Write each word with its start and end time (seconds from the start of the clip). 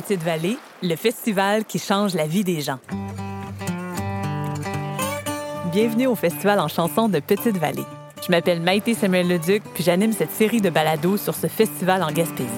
Petite 0.00 0.22
Vallée, 0.22 0.56
le 0.80 0.94
festival 0.94 1.64
qui 1.64 1.80
change 1.80 2.14
la 2.14 2.28
vie 2.28 2.44
des 2.44 2.60
gens. 2.60 2.78
Bienvenue 5.72 6.06
au 6.06 6.14
Festival 6.14 6.60
en 6.60 6.68
chansons 6.68 7.08
de 7.08 7.18
Petite 7.18 7.56
Vallée. 7.56 7.84
Je 8.24 8.30
m'appelle 8.30 8.60
Maïté 8.60 8.94
Samuel 8.94 9.26
Leduc, 9.26 9.60
puis 9.74 9.82
j'anime 9.82 10.12
cette 10.12 10.30
série 10.30 10.60
de 10.60 10.70
balados 10.70 11.16
sur 11.16 11.34
ce 11.34 11.48
festival 11.48 12.04
en 12.04 12.12
Gaspésie. 12.12 12.48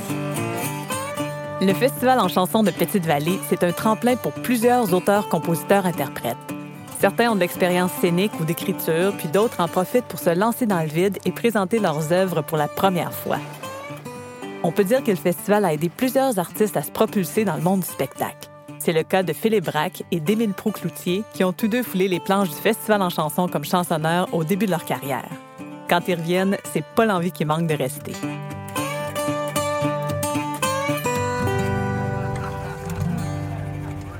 Le 1.62 1.72
Festival 1.72 2.20
en 2.20 2.28
chansons 2.28 2.62
de 2.62 2.70
Petite 2.70 3.06
Vallée, 3.06 3.38
c'est 3.48 3.64
un 3.64 3.72
tremplin 3.72 4.16
pour 4.16 4.32
plusieurs 4.32 4.92
auteurs, 4.92 5.30
compositeurs, 5.30 5.86
interprètes. 5.86 6.36
Certains 7.00 7.30
ont 7.30 7.36
de 7.36 7.40
l'expérience 7.40 7.92
scénique 8.02 8.38
ou 8.38 8.44
d'écriture, 8.44 9.14
puis 9.16 9.28
d'autres 9.28 9.62
en 9.62 9.68
profitent 9.68 10.04
pour 10.04 10.20
se 10.20 10.38
lancer 10.38 10.66
dans 10.66 10.82
le 10.82 10.88
vide 10.88 11.16
et 11.24 11.32
présenter 11.32 11.78
leurs 11.78 12.12
œuvres 12.12 12.42
pour 12.42 12.58
la 12.58 12.68
première 12.68 13.14
fois. 13.14 13.38
On 14.62 14.72
peut 14.72 14.84
dire 14.84 15.02
que 15.02 15.10
le 15.10 15.16
festival 15.16 15.64
a 15.64 15.72
aidé 15.72 15.88
plusieurs 15.88 16.38
artistes 16.38 16.76
à 16.76 16.82
se 16.82 16.90
propulser 16.90 17.46
dans 17.46 17.56
le 17.56 17.62
monde 17.62 17.80
du 17.80 17.86
spectacle. 17.86 18.50
C'est 18.78 18.92
le 18.92 19.02
cas 19.02 19.22
de 19.22 19.32
Philippe 19.32 19.64
Braque 19.64 20.02
et 20.10 20.20
d'Émile 20.20 20.52
Proux-Cloutier, 20.52 21.24
qui 21.32 21.44
ont 21.44 21.54
tous 21.54 21.68
deux 21.68 21.82
foulé 21.82 22.08
les 22.08 22.20
planches 22.20 22.50
du 22.50 22.56
festival 22.56 23.00
en 23.00 23.08
chanson 23.08 23.48
comme 23.48 23.64
chansonneurs 23.64 24.28
au 24.34 24.44
début 24.44 24.66
de 24.66 24.70
leur 24.70 24.84
carrière. 24.84 25.28
Quand 25.88 26.06
ils 26.08 26.14
reviennent, 26.14 26.58
c'est 26.72 26.84
pas 26.84 27.06
l'envie 27.06 27.32
qui 27.32 27.46
manque 27.46 27.66
de 27.66 27.74
rester. 27.74 28.12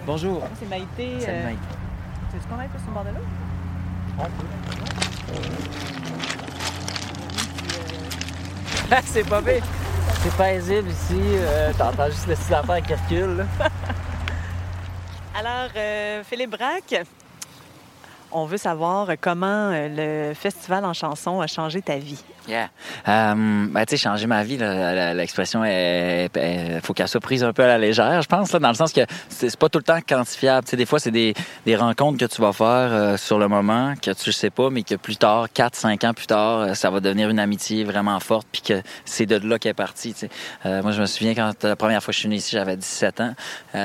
Bonjour. 0.07 0.43
C'est 0.59 0.69
Maïté. 0.69 1.17
C'est 1.21 1.29
euh, 1.29 1.45
Maïté. 1.45 1.61
Tu 2.31 2.37
veux 2.39 2.43
qu'on 2.49 2.59
aille 2.59 2.69
sur 2.71 2.81
ce 2.81 2.91
bord 2.95 3.05
de 3.05 3.11
l'eau? 3.11 3.25
c'est 9.05 9.29
pas. 9.29 9.43
C'est 10.23 10.37
paisible 10.37 10.91
ici. 10.91 11.19
euh, 11.19 11.73
T'entends 11.79 12.07
juste 12.11 12.27
le 12.27 12.35
style 12.35 12.51
d'affaires 12.51 12.83
qui 12.83 12.95
recule. 12.95 13.47
Alors, 15.39 15.71
euh, 15.77 16.23
Philippe 16.25 16.51
Braque, 16.51 17.03
on 18.33 18.45
veut 18.45 18.57
savoir 18.57 19.09
comment 19.21 19.71
euh, 19.73 20.29
le 20.31 20.35
festival 20.35 20.85
en 20.85 20.93
chanson 20.93 21.41
a 21.41 21.47
changé 21.47 21.83
ta 21.83 21.97
vie. 21.97 22.23
Yeah. 22.49 22.71
Euh, 23.07 23.35
ben, 23.69 23.85
tu 23.85 23.91
sais, 23.91 23.97
changer 23.97 24.27
ma 24.27 24.43
vie, 24.43 24.57
l'expression 24.57 25.65
est, 25.65 26.31
faut 26.83 26.95
qu'elle 26.95 27.09
soit 27.09 27.21
prise 27.21 27.45
un 27.45 27.53
peu 27.53 27.63
à 27.63 27.67
la 27.67 27.79
légère, 27.79 28.23
je 28.23 28.29
pense, 28.29 28.53
là, 28.53 28.59
dans 28.59 28.69
le 28.69 28.75
sens 28.75 28.93
que 28.93 29.03
c'est 29.29 29.57
pas 29.57 29.69
tout 29.69 29.79
le 29.79 29.85
temps 29.85 30.01
quantifiable. 30.07 30.65
Tu 30.65 30.71
sais, 30.71 30.77
des 30.77 30.87
fois, 30.87 30.99
c'est 30.99 31.11
des, 31.11 31.35
des 31.67 31.77
rencontres 31.77 32.19
que 32.19 32.25
tu 32.25 32.41
vas 32.41 32.53
faire 32.53 32.67
euh, 32.67 33.17
sur 33.17 33.39
le 33.39 33.49
moment, 33.49 33.95
que 34.01 34.11
tu 34.13 34.33
sais 34.33 34.51
pas, 34.51 34.71
mais 34.71 34.83
que 34.83 34.95
plus 34.95 35.17
tard, 35.17 35.49
4, 35.53 35.77
5 35.77 36.05
ans 36.05 36.15
plus 36.15 36.27
tard, 36.27 36.75
ça 36.77 36.91
va 36.91 37.01
devenir 37.01 37.31
une 37.31 37.39
amitié 37.39 37.85
vraiment 37.85 38.19
forte, 38.21 38.47
puis 38.51 38.63
que 38.63 38.83
c'est 39.05 39.27
de 39.27 39.37
là 39.37 39.59
qu'elle 39.59 39.71
est 39.71 39.75
partie. 39.75 40.15
tu 40.15 40.29
sais. 40.65 40.83
Moi, 40.83 40.93
je 40.93 41.01
me 41.01 41.07
souviens 41.07 41.35
quand 41.35 41.65
la 41.65 41.77
première 41.77 42.03
fois 42.03 42.13
que 42.13 42.17
je 42.17 42.21
suis 42.21 42.29
venu 42.29 42.37
ici, 42.37 42.51
j'avais 42.53 42.77
17 42.77 43.21
ans. 43.21 43.35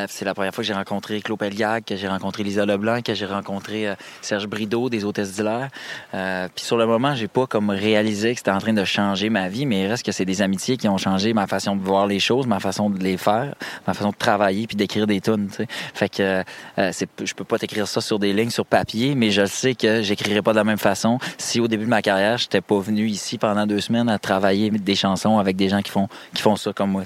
C'est 0.07 0.25
la 0.25 0.33
première 0.33 0.53
fois 0.53 0.63
que 0.63 0.67
j'ai 0.67 0.73
rencontré 0.73 1.21
Claude 1.21 1.39
Pelliac, 1.39 1.85
que 1.85 1.95
j'ai 1.95 2.07
rencontré 2.07 2.43
Lisa 2.43 2.65
Leblanc, 2.65 3.01
que 3.01 3.13
j'ai 3.13 3.25
rencontré 3.25 3.95
Brideau 4.43 4.89
des 4.89 5.05
Hôtesses 5.05 5.33
d'Hilaire. 5.33 5.69
Euh, 6.13 6.47
puis 6.53 6.65
sur 6.65 6.77
le 6.77 6.85
moment, 6.85 7.15
j'ai 7.15 7.27
pas 7.27 7.47
comme 7.47 7.69
réalisé 7.69 8.33
que 8.33 8.39
c'était 8.39 8.51
en 8.51 8.59
train 8.59 8.73
de 8.73 8.83
changer 8.83 9.29
ma 9.29 9.47
vie, 9.49 9.65
mais 9.65 9.83
il 9.83 9.87
reste 9.87 10.05
que 10.05 10.11
c'est 10.11 10.25
des 10.25 10.41
amitiés 10.41 10.77
qui 10.77 10.87
ont 10.87 10.97
changé 10.97 11.33
ma 11.33 11.47
façon 11.47 11.75
de 11.75 11.81
voir 11.81 12.07
les 12.07 12.19
choses, 12.19 12.47
ma 12.47 12.59
façon 12.59 12.89
de 12.89 12.99
les 13.01 13.17
faire, 13.17 13.55
ma 13.87 13.93
façon 13.93 14.09
de 14.09 14.15
travailler 14.15 14.67
puis 14.67 14.75
d'écrire 14.75 15.07
des 15.07 15.21
tunes. 15.21 15.47
tu 15.47 15.55
sais. 15.55 15.67
Fait 15.93 16.09
que 16.09 16.43
euh, 16.77 16.91
je 17.23 17.33
peux 17.33 17.43
pas 17.43 17.57
t'écrire 17.57 17.87
ça 17.87 18.01
sur 18.01 18.19
des 18.19 18.33
lignes 18.33 18.49
sur 18.49 18.65
papier, 18.65 19.15
mais 19.15 19.31
je 19.31 19.45
sais 19.45 19.75
que 19.75 20.01
j'écrirais 20.01 20.41
pas 20.41 20.51
de 20.51 20.57
la 20.57 20.63
même 20.63 20.77
façon 20.77 21.17
si 21.37 21.59
au 21.59 21.67
début 21.67 21.85
de 21.85 21.89
ma 21.89 22.01
carrière, 22.01 22.37
j'étais 22.37 22.61
pas 22.61 22.79
venu 22.79 23.07
ici 23.07 23.37
pendant 23.37 23.65
deux 23.65 23.81
semaines 23.81 24.09
à 24.09 24.19
travailler 24.19 24.69
des 24.69 24.95
chansons 24.95 25.37
avec 25.39 25.55
des 25.55 25.69
gens 25.69 25.81
qui 25.81 25.91
font 25.91 26.07
qui 26.33 26.41
font 26.41 26.55
ça 26.55 26.73
comme 26.73 26.91
moi. 26.91 27.03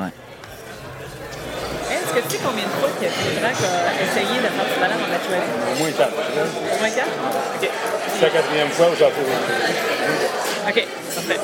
Ouais. 0.00 0.06
Est-ce 1.90 2.12
que 2.14 2.20
tu 2.20 2.36
sais 2.36 2.42
combien 2.44 2.64
de 2.64 2.68
fois 2.70 2.88
que 2.88 3.06
Philippe 3.06 3.40
Braque 3.40 3.56
a 3.62 4.02
essayé 4.04 4.38
de 4.40 4.46
faire 4.46 4.64
du 4.64 4.80
ballon 4.80 5.04
en 5.04 5.10
la 5.10 5.18
choisi? 5.18 5.61
Au 5.72 5.78
moins 5.78 5.90
quatre. 5.90 6.12
Au 6.12 6.78
moins 6.78 6.90
quatre? 6.90 7.08
OK. 7.62 7.68
C'est 8.14 8.22
la 8.22 8.30
quatrième 8.30 8.68
fois 8.68 8.86
où 8.90 8.96
j'en 8.98 9.08
fais. 9.08 10.68
OK, 10.68 10.86
parfait. 11.14 11.40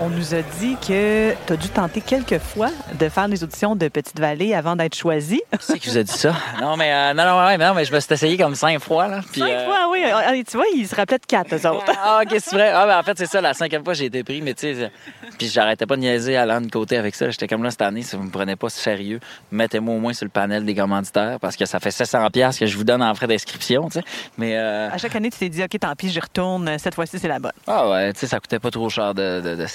On 0.00 0.10
nous 0.10 0.32
a 0.32 0.42
dit 0.60 0.76
que 0.76 1.32
tu 1.46 1.52
as 1.52 1.56
dû 1.56 1.68
tenter 1.70 2.00
quelques 2.00 2.38
fois 2.38 2.68
de 3.00 3.08
faire 3.08 3.28
des 3.28 3.42
auditions 3.42 3.74
de 3.74 3.88
Petite 3.88 4.20
Vallée 4.20 4.54
avant 4.54 4.76
d'être 4.76 4.94
choisi. 4.94 5.40
Qui 5.50 5.58
c'est 5.58 5.78
qui 5.80 5.88
vous 5.88 5.98
a 5.98 6.02
dit 6.04 6.12
ça? 6.12 6.34
Non, 6.60 6.76
mais, 6.76 6.92
euh, 6.92 7.14
non, 7.14 7.24
non, 7.24 7.44
ouais, 7.44 7.58
mais 7.58 7.66
non, 7.66 7.74
mais 7.74 7.84
je 7.84 7.92
me 7.92 7.98
suis 7.98 8.14
essayé 8.14 8.36
comme 8.38 8.54
cinq 8.54 8.78
fois. 8.78 9.08
Là, 9.08 9.20
puis, 9.32 9.40
Cinq 9.40 9.50
euh, 9.50 9.64
fois, 9.66 9.88
oui. 9.90 10.04
Ah, 10.04 10.30
Tu 10.48 10.56
vois, 10.56 10.66
ils 10.72 10.86
se 10.86 10.94
rappelaient 10.94 11.18
de 11.18 11.26
quatre, 11.26 11.52
eux 11.52 11.68
autres. 11.68 11.92
Ah, 12.00 12.20
ok, 12.22 12.36
c'est 12.40 12.54
vrai. 12.54 12.70
Ah, 12.72 12.86
ben, 12.86 12.96
en 12.96 13.02
fait, 13.02 13.18
c'est 13.18 13.26
ça. 13.26 13.40
La 13.40 13.54
cinquième 13.54 13.82
fois, 13.82 13.92
j'ai 13.94 14.04
été 14.04 14.22
pris, 14.22 14.40
mais 14.40 14.54
tu 14.54 14.72
sais, 14.72 14.84
euh, 14.84 14.88
puis 15.36 15.48
j'arrêtais 15.48 15.84
pas 15.84 15.96
de 15.96 16.00
niaiser 16.02 16.36
Alan 16.36 16.60
de 16.60 16.70
côté 16.70 16.96
avec 16.96 17.16
ça. 17.16 17.28
J'étais 17.30 17.48
comme 17.48 17.64
là 17.64 17.72
cette 17.72 17.82
année, 17.82 18.02
si 18.02 18.14
vous 18.14 18.22
me 18.22 18.30
prenez 18.30 18.54
pas 18.54 18.68
sérieux, 18.68 19.18
mettez-moi 19.50 19.96
au 19.96 19.98
moins 19.98 20.12
sur 20.12 20.26
le 20.26 20.30
panel 20.30 20.64
des 20.64 20.76
commanditaires 20.76 21.38
parce 21.40 21.56
que 21.56 21.66
ça 21.66 21.80
fait 21.80 21.90
700 21.90 22.30
pièces 22.30 22.56
que 22.60 22.66
je 22.66 22.76
vous 22.76 22.84
donne 22.84 23.02
en 23.02 23.12
frais 23.16 23.26
d'inscription, 23.26 23.88
tu 23.88 23.98
sais. 23.98 24.04
Mais, 24.36 24.56
euh, 24.56 24.90
À 24.92 24.98
chaque 24.98 25.16
année, 25.16 25.30
tu 25.30 25.38
t'es 25.38 25.48
dit, 25.48 25.64
OK, 25.64 25.76
tant 25.80 25.94
pis, 25.96 26.08
j'y 26.10 26.20
retourne. 26.20 26.78
Cette 26.78 26.94
fois-ci, 26.94 27.18
c'est 27.18 27.26
la 27.26 27.40
bonne. 27.40 27.50
ah 27.66 27.90
ouais, 27.90 28.12
tu 28.12 28.20
sais, 28.20 28.26
ça 28.28 28.38
coûtait 28.38 28.60
pas 28.60 28.70
trop 28.70 28.88
cher 28.88 29.12
de, 29.12 29.40
de, 29.40 29.56
de 29.56 29.66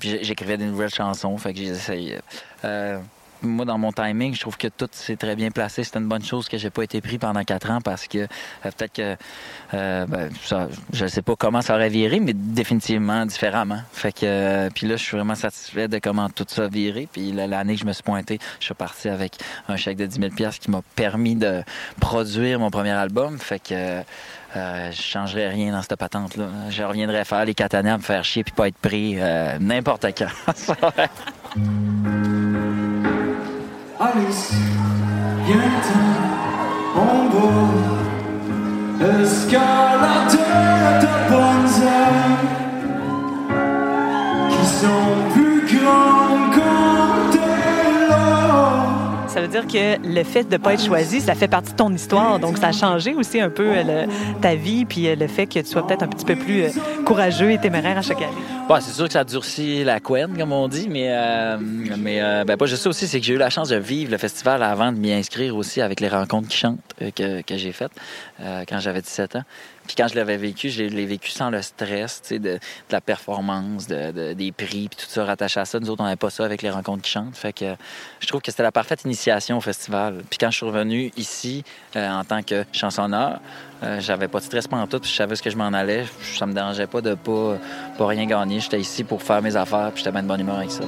j'ai- 0.00 0.24
j'écrivais 0.24 0.56
des 0.56 0.66
nouvelles 0.66 0.90
chansons, 0.94 1.36
essayé. 1.46 2.18
Euh, 2.64 2.98
moi, 3.42 3.64
dans 3.64 3.78
mon 3.78 3.92
timing, 3.92 4.34
je 4.34 4.40
trouve 4.40 4.56
que 4.56 4.68
tout 4.68 4.88
s'est 4.92 5.16
très 5.16 5.36
bien 5.36 5.50
placé. 5.50 5.84
C'était 5.84 5.98
une 5.98 6.08
bonne 6.08 6.24
chose 6.24 6.48
que 6.48 6.56
j'ai 6.56 6.70
pas 6.70 6.82
été 6.82 7.00
pris 7.00 7.18
pendant 7.18 7.42
quatre 7.44 7.70
ans 7.70 7.80
parce 7.82 8.06
que 8.06 8.18
euh, 8.18 8.26
peut-être 8.62 8.92
que 8.92 9.16
euh, 9.74 10.06
ben, 10.06 10.30
je 10.92 11.06
sais 11.06 11.22
pas 11.22 11.36
comment 11.36 11.60
ça 11.60 11.74
aurait 11.74 11.88
viré, 11.90 12.20
mais 12.20 12.32
définitivement 12.32 13.26
différemment. 13.26 13.80
Fait 13.92 14.12
que 14.12 14.20
euh, 14.24 14.70
puis 14.74 14.86
là, 14.86 14.96
je 14.96 15.02
suis 15.02 15.16
vraiment 15.16 15.34
satisfait 15.34 15.88
de 15.88 15.98
comment 15.98 16.28
tout 16.30 16.46
ça 16.48 16.64
a 16.64 16.68
viré. 16.68 17.08
Puis 17.12 17.32
l'année 17.32 17.74
que 17.74 17.80
je 17.80 17.86
me 17.86 17.92
suis 17.92 18.02
pointé, 18.02 18.38
je 18.60 18.64
suis 18.66 18.74
parti 18.74 19.08
avec 19.08 19.34
un 19.68 19.76
chèque 19.76 19.98
de 19.98 20.06
10 20.06 20.18
000 20.20 20.30
pièces 20.30 20.58
qui 20.58 20.70
m'a 20.70 20.80
permis 20.96 21.36
de 21.36 21.62
produire 22.00 22.58
mon 22.60 22.70
premier 22.70 22.90
album. 22.92 23.38
Fait 23.38 23.58
que 23.60 24.02
euh, 24.56 24.90
je 24.92 25.02
changerais 25.02 25.48
rien 25.48 25.72
dans 25.72 25.82
cette 25.82 25.96
patente-là. 25.96 26.46
Je 26.70 26.82
reviendrais 26.82 27.24
faire 27.24 27.44
les 27.44 27.54
à 27.54 27.96
me 27.96 28.02
faire 28.02 28.24
chier 28.24 28.44
puis 28.44 28.52
pas 28.52 28.68
être 28.68 28.78
pris 28.78 29.16
euh, 29.18 29.58
n'importe 29.60 30.06
quand. 30.16 30.26
Alice, 34.00 34.52
on 36.96 37.28
qui 44.50 44.66
sont 44.66 45.32
plus 45.32 45.78
grands. 45.78 46.24
Ça 49.34 49.40
veut 49.40 49.48
dire 49.48 49.66
que 49.66 49.98
le 50.00 50.22
fait 50.22 50.44
de 50.44 50.52
ne 50.52 50.58
pas 50.58 50.74
être 50.74 50.84
choisi, 50.84 51.20
ça 51.20 51.34
fait 51.34 51.48
partie 51.48 51.72
de 51.72 51.76
ton 51.76 51.92
histoire. 51.92 52.38
Donc, 52.38 52.56
ça 52.56 52.68
a 52.68 52.72
changé 52.72 53.14
aussi 53.14 53.40
un 53.40 53.50
peu 53.50 53.66
euh, 53.66 54.06
ta 54.40 54.54
vie, 54.54 54.84
puis 54.84 55.08
euh, 55.08 55.16
le 55.16 55.26
fait 55.26 55.48
que 55.48 55.58
tu 55.58 55.66
sois 55.66 55.84
peut-être 55.84 56.04
un 56.04 56.06
petit 56.06 56.24
peu 56.24 56.36
plus 56.36 56.62
euh, 56.62 56.68
courageux 57.04 57.50
et 57.50 57.58
téméraire 57.58 57.98
à 57.98 58.02
chaque 58.02 58.18
année. 58.18 58.30
Bon, 58.66 58.80
c'est 58.80 58.92
sûr 58.94 59.06
que 59.08 59.12
ça 59.12 59.24
durcit 59.24 59.84
la 59.84 60.00
couenne, 60.00 60.38
comme 60.38 60.52
on 60.52 60.68
dit, 60.68 60.88
mais, 60.88 61.08
euh, 61.10 61.58
mais 61.60 62.22
euh, 62.22 62.44
ben, 62.44 62.56
pas 62.56 62.64
aussi, 62.64 63.06
c'est 63.06 63.20
que 63.20 63.26
j'ai 63.26 63.34
eu 63.34 63.38
la 63.38 63.50
chance 63.50 63.68
de 63.68 63.76
vivre 63.76 64.10
le 64.10 64.16
festival 64.16 64.62
avant 64.62 64.90
de 64.90 64.96
m'y 64.96 65.12
inscrire 65.12 65.54
aussi 65.54 65.82
avec 65.82 66.00
les 66.00 66.08
rencontres 66.08 66.48
qui 66.48 66.56
chantent 66.56 66.78
euh, 67.02 67.10
que, 67.10 67.42
que 67.42 67.58
j'ai 67.58 67.72
faites 67.72 67.92
euh, 68.40 68.64
quand 68.66 68.80
j'avais 68.80 69.02
17 69.02 69.36
ans. 69.36 69.42
Puis 69.86 69.96
quand 69.96 70.08
je 70.08 70.14
l'avais 70.14 70.38
vécu, 70.38 70.70
je 70.70 70.82
l'ai 70.84 71.04
vécu 71.04 71.28
sans 71.30 71.50
le 71.50 71.60
stress 71.60 72.22
de, 72.30 72.38
de 72.38 72.58
la 72.90 73.02
performance, 73.02 73.86
de, 73.86 74.12
de- 74.12 74.32
des 74.32 74.50
prix, 74.50 74.88
puis 74.88 74.96
tout 74.96 75.10
ça 75.10 75.26
rattaché 75.26 75.60
à 75.60 75.66
ça. 75.66 75.78
Nous 75.78 75.90
autres, 75.90 76.00
on 76.00 76.04
n'avait 76.04 76.16
pas 76.16 76.30
ça 76.30 76.46
avec 76.46 76.62
les 76.62 76.70
rencontres 76.70 77.02
qui 77.02 77.10
chantent. 77.10 77.36
Fait 77.36 77.52
que 77.52 77.74
je 78.20 78.26
trouve 78.26 78.40
que 78.40 78.50
c'était 78.50 78.62
la 78.62 78.72
parfaite 78.72 79.04
initiation 79.04 79.58
au 79.58 79.60
festival. 79.60 80.22
Puis 80.30 80.38
quand 80.38 80.50
je 80.50 80.56
suis 80.56 80.66
revenu 80.66 81.12
ici 81.18 81.64
en 81.94 82.24
tant 82.24 82.42
que 82.42 82.64
chansonneur, 82.72 83.40
euh, 83.84 84.00
j'avais 84.00 84.28
pas 84.28 84.38
de 84.38 84.44
stress 84.44 84.66
pendant 84.66 84.86
tout, 84.86 84.98
puis 84.98 85.10
je 85.10 85.16
savais 85.16 85.36
ce 85.36 85.42
que 85.42 85.50
je 85.50 85.56
m'en 85.56 85.72
allais. 85.72 86.06
Ça 86.22 86.46
me 86.46 86.52
dérangeait 86.54 86.86
pas 86.86 87.00
de 87.00 87.14
pas, 87.14 87.58
pas 87.98 88.06
rien 88.06 88.26
gagner. 88.26 88.60
J'étais 88.60 88.80
ici 88.80 89.04
pour 89.04 89.22
faire 89.22 89.42
mes 89.42 89.56
affaires, 89.56 89.90
puis 89.92 89.98
j'étais 89.98 90.12
bien 90.12 90.22
de 90.22 90.28
bonne 90.28 90.40
humeur 90.40 90.56
avec 90.56 90.70
ça. 90.70 90.84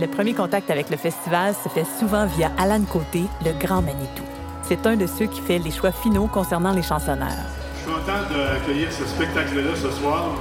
Le 0.00 0.06
premier 0.06 0.34
contact 0.34 0.70
avec 0.70 0.90
le 0.90 0.96
festival 0.96 1.54
se 1.62 1.68
fait 1.68 1.86
souvent 1.98 2.26
via 2.26 2.50
Alan 2.58 2.82
Côté, 2.82 3.22
le 3.44 3.52
grand 3.58 3.82
Manitou. 3.82 4.22
C'est 4.62 4.86
un 4.86 4.96
de 4.96 5.06
ceux 5.06 5.26
qui 5.26 5.40
fait 5.40 5.58
les 5.58 5.70
choix 5.70 5.92
finaux 5.92 6.26
concernant 6.26 6.72
les 6.72 6.82
chansonneurs. 6.82 7.28
Je 7.74 7.80
suis 7.80 7.90
content 7.90 8.20
d'accueillir 8.30 8.92
ce 8.92 9.04
spectacle-là 9.04 9.74
ce 9.74 9.90
soir. 9.90 10.34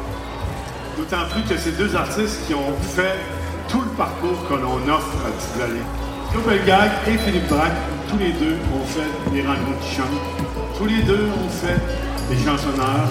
D'autant 0.97 1.27
plus 1.31 1.43
que 1.43 1.57
c'est 1.57 1.77
deux 1.77 1.95
artistes 1.95 2.45
qui 2.47 2.53
ont 2.53 2.73
fait 2.81 3.15
tout 3.69 3.81
le 3.81 3.89
parcours 3.91 4.47
que 4.47 4.53
l'on 4.55 4.77
offre 4.93 5.15
à 5.25 5.31
Petite 5.31 5.57
Belgag 6.37 6.91
et 7.07 7.17
Philippe 7.17 7.47
Braque, 7.47 7.77
tous 8.09 8.17
les 8.17 8.31
deux 8.33 8.57
ont 8.73 8.85
fait 8.85 9.31
des 9.31 9.41
rencontres 9.41 9.79
qui 9.81 9.95
chantent. 9.95 10.77
Tous 10.77 10.85
les 10.85 11.01
deux 11.03 11.27
ont 11.27 11.49
fait 11.49 11.77
des 12.29 12.37
chansonneurs. 12.37 13.09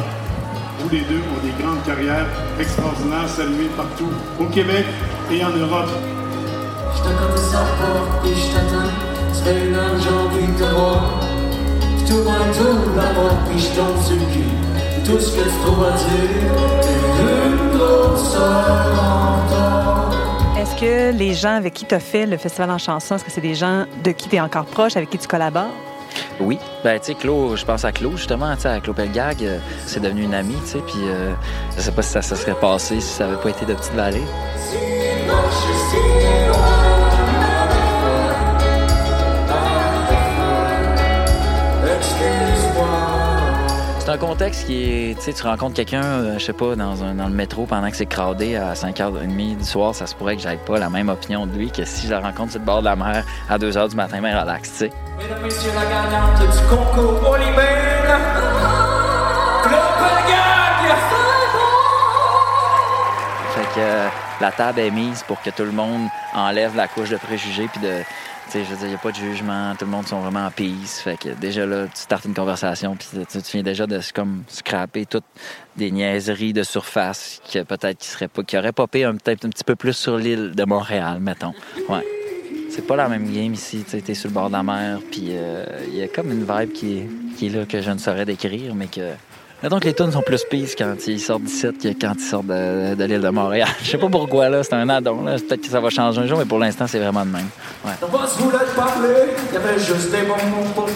Tous 0.80 0.88
les 0.90 1.02
deux 1.02 1.20
ont 1.20 1.42
des 1.44 1.62
grandes 1.62 1.82
carrières 1.84 2.26
extraordinaires 2.58 3.28
saluées 3.28 3.70
partout 3.76 4.10
au 4.40 4.44
Québec 4.46 4.84
et 5.30 5.44
en 5.44 5.50
Europe. 5.50 5.88
Je 6.96 7.00
te 7.02 7.38
ça 7.38 7.58
pas 7.78 8.28
et 8.28 8.34
je 8.34 8.46
t'attends. 8.52 8.90
Ça 9.32 9.44
fait 9.44 9.66
une 9.66 9.74
heure 9.74 9.98
j'ai 10.00 10.10
envie 10.10 10.52
de 10.52 10.64
voir. 10.74 11.20
Tout 12.08 12.24
un 12.26 12.52
tour 12.52 12.96
là-bas 12.96 13.34
puis 13.48 13.60
je 13.60 13.68
tombe 13.68 14.02
sur. 14.02 14.16
Tout 15.04 15.20
ce 15.20 15.36
que 15.36 15.42
tu 15.42 15.50
trouves 15.64 15.84
à 15.84 15.92
dire, 15.92 16.82
t'es 16.82 17.46
une 17.46 17.78
grosse 17.78 18.32
sœur. 18.32 19.77
Est-ce 20.58 20.74
que 20.74 21.16
les 21.16 21.34
gens 21.34 21.54
avec 21.54 21.72
qui 21.72 21.84
tu 21.84 21.94
as 21.94 22.00
fait 22.00 22.26
le 22.26 22.36
festival 22.36 22.68
en 22.72 22.78
chanson, 22.78 23.14
est-ce 23.14 23.24
que 23.24 23.30
c'est 23.30 23.40
des 23.40 23.54
gens 23.54 23.84
de 24.02 24.10
qui 24.10 24.28
tu 24.28 24.34
es 24.34 24.40
encore 24.40 24.64
proche, 24.64 24.96
avec 24.96 25.08
qui 25.08 25.16
tu 25.16 25.28
collabores? 25.28 25.70
Oui. 26.40 26.58
Ben, 26.82 26.98
tu 26.98 27.06
sais, 27.06 27.14
Claude, 27.14 27.56
je 27.56 27.64
pense 27.64 27.84
à 27.84 27.92
Claude, 27.92 28.16
justement, 28.16 28.52
tu 28.56 28.62
sais, 28.62 28.68
à 28.68 28.80
Claude 28.80 28.96
Pelgag, 28.96 29.36
euh, 29.42 29.58
c'est 29.86 30.00
devenu 30.00 30.24
une 30.24 30.34
amie, 30.34 30.56
tu 30.64 30.72
sais, 30.72 30.78
puis 30.78 30.98
euh, 31.04 31.32
je 31.76 31.80
sais 31.82 31.92
pas 31.92 32.02
si 32.02 32.10
ça 32.10 32.22
se 32.22 32.34
serait 32.34 32.58
passé 32.58 33.00
si 33.00 33.06
ça 33.06 33.26
avait 33.26 33.36
pas 33.36 33.50
été 33.50 33.66
de 33.66 33.74
Petite 33.74 33.94
Vallée. 33.94 34.24
C'est 44.08 44.14
un 44.14 44.16
contexte 44.16 44.64
qui 44.64 44.84
est. 44.84 45.18
Tu 45.18 45.24
sais, 45.24 45.32
tu 45.34 45.42
rencontres 45.42 45.74
quelqu'un, 45.74 46.02
euh, 46.02 46.38
je 46.38 46.44
sais 46.46 46.54
pas, 46.54 46.74
dans, 46.74 47.04
un, 47.04 47.16
dans 47.16 47.26
le 47.28 47.34
métro 47.34 47.66
pendant 47.66 47.90
que 47.90 47.96
c'est 47.98 48.06
crowdé 48.06 48.56
à 48.56 48.72
5h30 48.72 49.58
du 49.58 49.64
soir, 49.64 49.94
ça 49.94 50.06
se 50.06 50.14
pourrait 50.14 50.34
que 50.34 50.40
j'aille 50.40 50.60
pas 50.64 50.78
la 50.78 50.88
même 50.88 51.10
opinion 51.10 51.46
de 51.46 51.52
lui 51.52 51.70
que 51.70 51.84
si 51.84 52.06
je 52.06 52.14
le 52.14 52.18
rencontre 52.18 52.52
sur 52.52 52.60
le 52.60 52.64
bord 52.64 52.80
de 52.80 52.86
la 52.86 52.96
mer 52.96 53.26
à 53.50 53.58
2h 53.58 53.90
du 53.90 53.96
matin, 53.96 54.20
mais 54.22 54.34
relax, 54.34 54.70
tu 54.70 54.76
sais. 54.78 54.92
Messieurs, 55.44 55.72
la 55.74 55.84
gagnante 55.84 56.40
du 56.40 56.58
concours 56.70 57.20
que 63.74 64.42
la 64.42 64.52
table 64.52 64.80
est 64.80 64.90
mise 64.90 65.22
pour 65.22 65.40
que 65.42 65.50
tout 65.50 65.64
le 65.64 65.72
monde 65.72 66.08
enlève 66.34 66.76
la 66.76 66.88
couche 66.88 67.10
de 67.10 67.16
préjugés 67.16 67.68
puis 67.68 67.80
de. 67.80 68.02
Je 68.52 68.60
veux 68.60 68.76
dire, 68.76 68.84
il 68.84 68.88
n'y 68.88 68.94
a 68.94 68.98
pas 68.98 69.10
de 69.10 69.16
jugement, 69.16 69.74
tout 69.78 69.84
le 69.84 69.90
monde 69.90 70.06
sont 70.06 70.20
vraiment 70.20 70.46
en 70.46 70.50
peace. 70.50 71.00
Fait 71.04 71.18
que 71.18 71.28
déjà 71.28 71.66
là, 71.66 71.86
tu 71.86 72.00
startes 72.00 72.24
une 72.24 72.32
conversation 72.34 72.96
puis 72.96 73.06
tu, 73.30 73.38
viens 73.52 73.62
déjà 73.62 73.86
de 73.86 74.00
comme 74.14 74.44
scraper 74.48 75.04
toutes 75.04 75.26
des 75.76 75.90
niaiseries 75.90 76.54
de 76.54 76.62
surface 76.62 77.42
que 77.52 77.62
peut-être 77.62 77.98
qui 77.98 78.08
seraient 78.08 78.28
pas, 78.28 78.42
qui 78.42 78.56
auraient 78.56 78.72
popé 78.72 79.04
un, 79.04 79.16
peut-être 79.16 79.44
un 79.44 79.50
petit 79.50 79.64
peu 79.64 79.76
plus 79.76 79.92
sur 79.92 80.16
l'île 80.16 80.52
de 80.54 80.64
Montréal, 80.64 81.18
mettons. 81.20 81.52
Ouais. 81.90 82.04
C'est 82.70 82.86
pas 82.86 82.96
la 82.96 83.08
même 83.08 83.30
game 83.30 83.52
ici, 83.52 83.84
tu 83.88 84.00
t'es 84.00 84.14
sur 84.14 84.28
le 84.28 84.34
bord 84.34 84.48
de 84.48 84.54
la 84.54 84.62
mer, 84.62 85.00
puis 85.10 85.28
euh, 85.30 85.66
il 85.88 85.96
y 85.96 86.02
a 86.02 86.08
comme 86.08 86.30
une 86.30 86.44
vibe 86.44 86.72
qui 86.72 86.98
est, 86.98 87.08
qui 87.36 87.46
est 87.46 87.50
là 87.50 87.66
que 87.66 87.82
je 87.82 87.90
ne 87.90 87.98
saurais 87.98 88.24
décrire, 88.24 88.74
mais 88.74 88.86
que 88.86 89.12
Mettons 89.60 89.80
que 89.80 89.86
les 89.86 89.94
tunes 89.94 90.12
sont 90.12 90.22
plus 90.22 90.44
peace 90.44 90.76
quand 90.78 90.94
ils 91.08 91.18
sortent 91.18 91.42
d'ici 91.42 91.66
que 91.82 91.88
quand 92.00 92.12
ils 92.16 92.20
sortent 92.24 92.46
de, 92.46 92.94
de 92.94 93.04
l'île 93.04 93.20
de 93.20 93.28
Montréal. 93.28 93.66
Je 93.82 93.90
sais 93.90 93.98
pas 93.98 94.08
pourquoi, 94.08 94.48
là. 94.48 94.62
C'est 94.62 94.74
un 94.74 94.88
addon, 94.88 95.24
là. 95.24 95.34
Peut-être 95.36 95.62
que 95.62 95.66
ça 95.68 95.80
va 95.80 95.90
changer 95.90 96.20
un 96.20 96.26
jour, 96.26 96.38
mais 96.38 96.44
pour 96.44 96.60
l'instant, 96.60 96.86
c'est 96.86 97.00
vraiment 97.00 97.24
de 97.24 97.30
même. 97.30 97.48
Ouais. 97.84 97.92
Ton 98.00 98.06
boss 98.06 98.36
voulait 98.38 98.58
te 98.58 98.76
parler, 98.76 99.34
il 99.50 99.54
y 99.54 99.56
avait 99.56 99.78
juste 99.80 100.12
des 100.12 100.22
bons 100.22 100.36
mots 100.50 100.70
pour. 100.76 100.86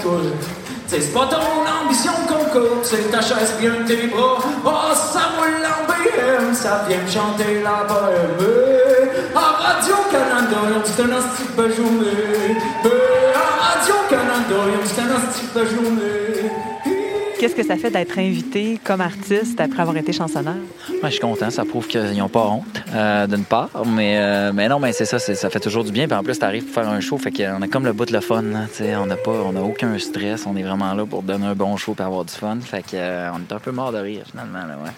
T'sais, 0.86 1.00
c'est 1.00 1.12
pas 1.12 1.26
ton 1.26 1.86
ambition 1.86 2.12
qu'on 2.28 2.44
coupe, 2.50 2.84
c'est 2.84 3.10
ta 3.10 3.20
chaise 3.20 3.54
bien 3.60 3.72
tes 3.84 4.06
bras. 4.08 4.38
Oh, 4.64 4.94
ça 4.94 5.20
roule 5.38 5.62
BM, 5.88 6.54
ça 6.54 6.84
vient 6.88 6.98
chanter 7.08 7.62
la 7.64 7.84
bohème. 7.84 9.32
En 9.34 9.62
Radio-Canada, 9.62 10.82
dit 10.84 11.02
un 11.02 11.16
hostie 11.16 11.48
de 11.56 11.74
journée. 11.74 12.56
En 13.34 13.62
Radio-Canada, 13.64 14.60
dit 14.84 15.00
un 15.00 15.16
hostie 15.16 15.48
de 15.52 15.64
journée. 15.64 16.71
Qu'est-ce 17.42 17.56
que 17.56 17.64
ça 17.64 17.76
fait 17.76 17.90
d'être 17.90 18.20
invité 18.20 18.78
comme 18.84 19.00
artiste 19.00 19.60
après 19.60 19.82
avoir 19.82 19.96
été 19.96 20.12
chansonneur? 20.12 20.54
Ouais, 20.88 20.98
je 21.06 21.08
suis 21.08 21.18
content. 21.18 21.50
Ça 21.50 21.64
prouve 21.64 21.88
qu'ils 21.88 22.16
n'ont 22.16 22.28
pas 22.28 22.46
honte, 22.46 22.80
euh, 22.94 23.26
d'une 23.26 23.42
part. 23.42 23.68
Mais, 23.84 24.16
euh, 24.16 24.52
mais 24.54 24.68
non, 24.68 24.78
mais 24.78 24.92
c'est 24.92 25.06
ça. 25.06 25.18
c'est- 25.18 25.34
Ça 25.34 25.50
fait 25.50 25.58
toujours 25.58 25.82
du 25.82 25.90
bien. 25.90 26.06
Puis 26.06 26.16
en 26.16 26.22
plus, 26.22 26.38
t'arrives 26.38 26.66
pour 26.66 26.72
faire 26.74 26.88
un 26.88 27.00
show. 27.00 27.18
Fait 27.18 27.32
qu'on 27.32 27.60
a 27.60 27.66
comme 27.66 27.84
le 27.84 27.92
bout 27.94 28.04
de 28.06 28.12
le 28.12 28.20
fun. 28.20 28.42
là, 28.42 28.66
tu 28.70 28.84
sais. 28.84 28.94
On 28.94 29.06
n'a 29.06 29.16
pas, 29.16 29.32
on 29.32 29.56
a 29.56 29.60
aucun 29.60 29.98
stress. 29.98 30.46
On 30.46 30.56
est 30.56 30.62
vraiment 30.62 30.94
là 30.94 31.04
pour 31.04 31.24
donner 31.24 31.46
un 31.46 31.56
bon 31.56 31.76
show 31.76 31.96
et 31.98 32.02
avoir 32.02 32.24
du 32.24 32.32
fun. 32.32 32.58
Fait 32.60 32.82
que, 32.82 32.90
euh, 32.94 33.28
on 33.34 33.38
est 33.40 33.52
un 33.52 33.58
peu 33.58 33.72
mort 33.72 33.90
de 33.90 33.98
rire, 33.98 34.22
finalement. 34.30 34.60
Là, 34.64 34.76
ouais. 34.84 34.92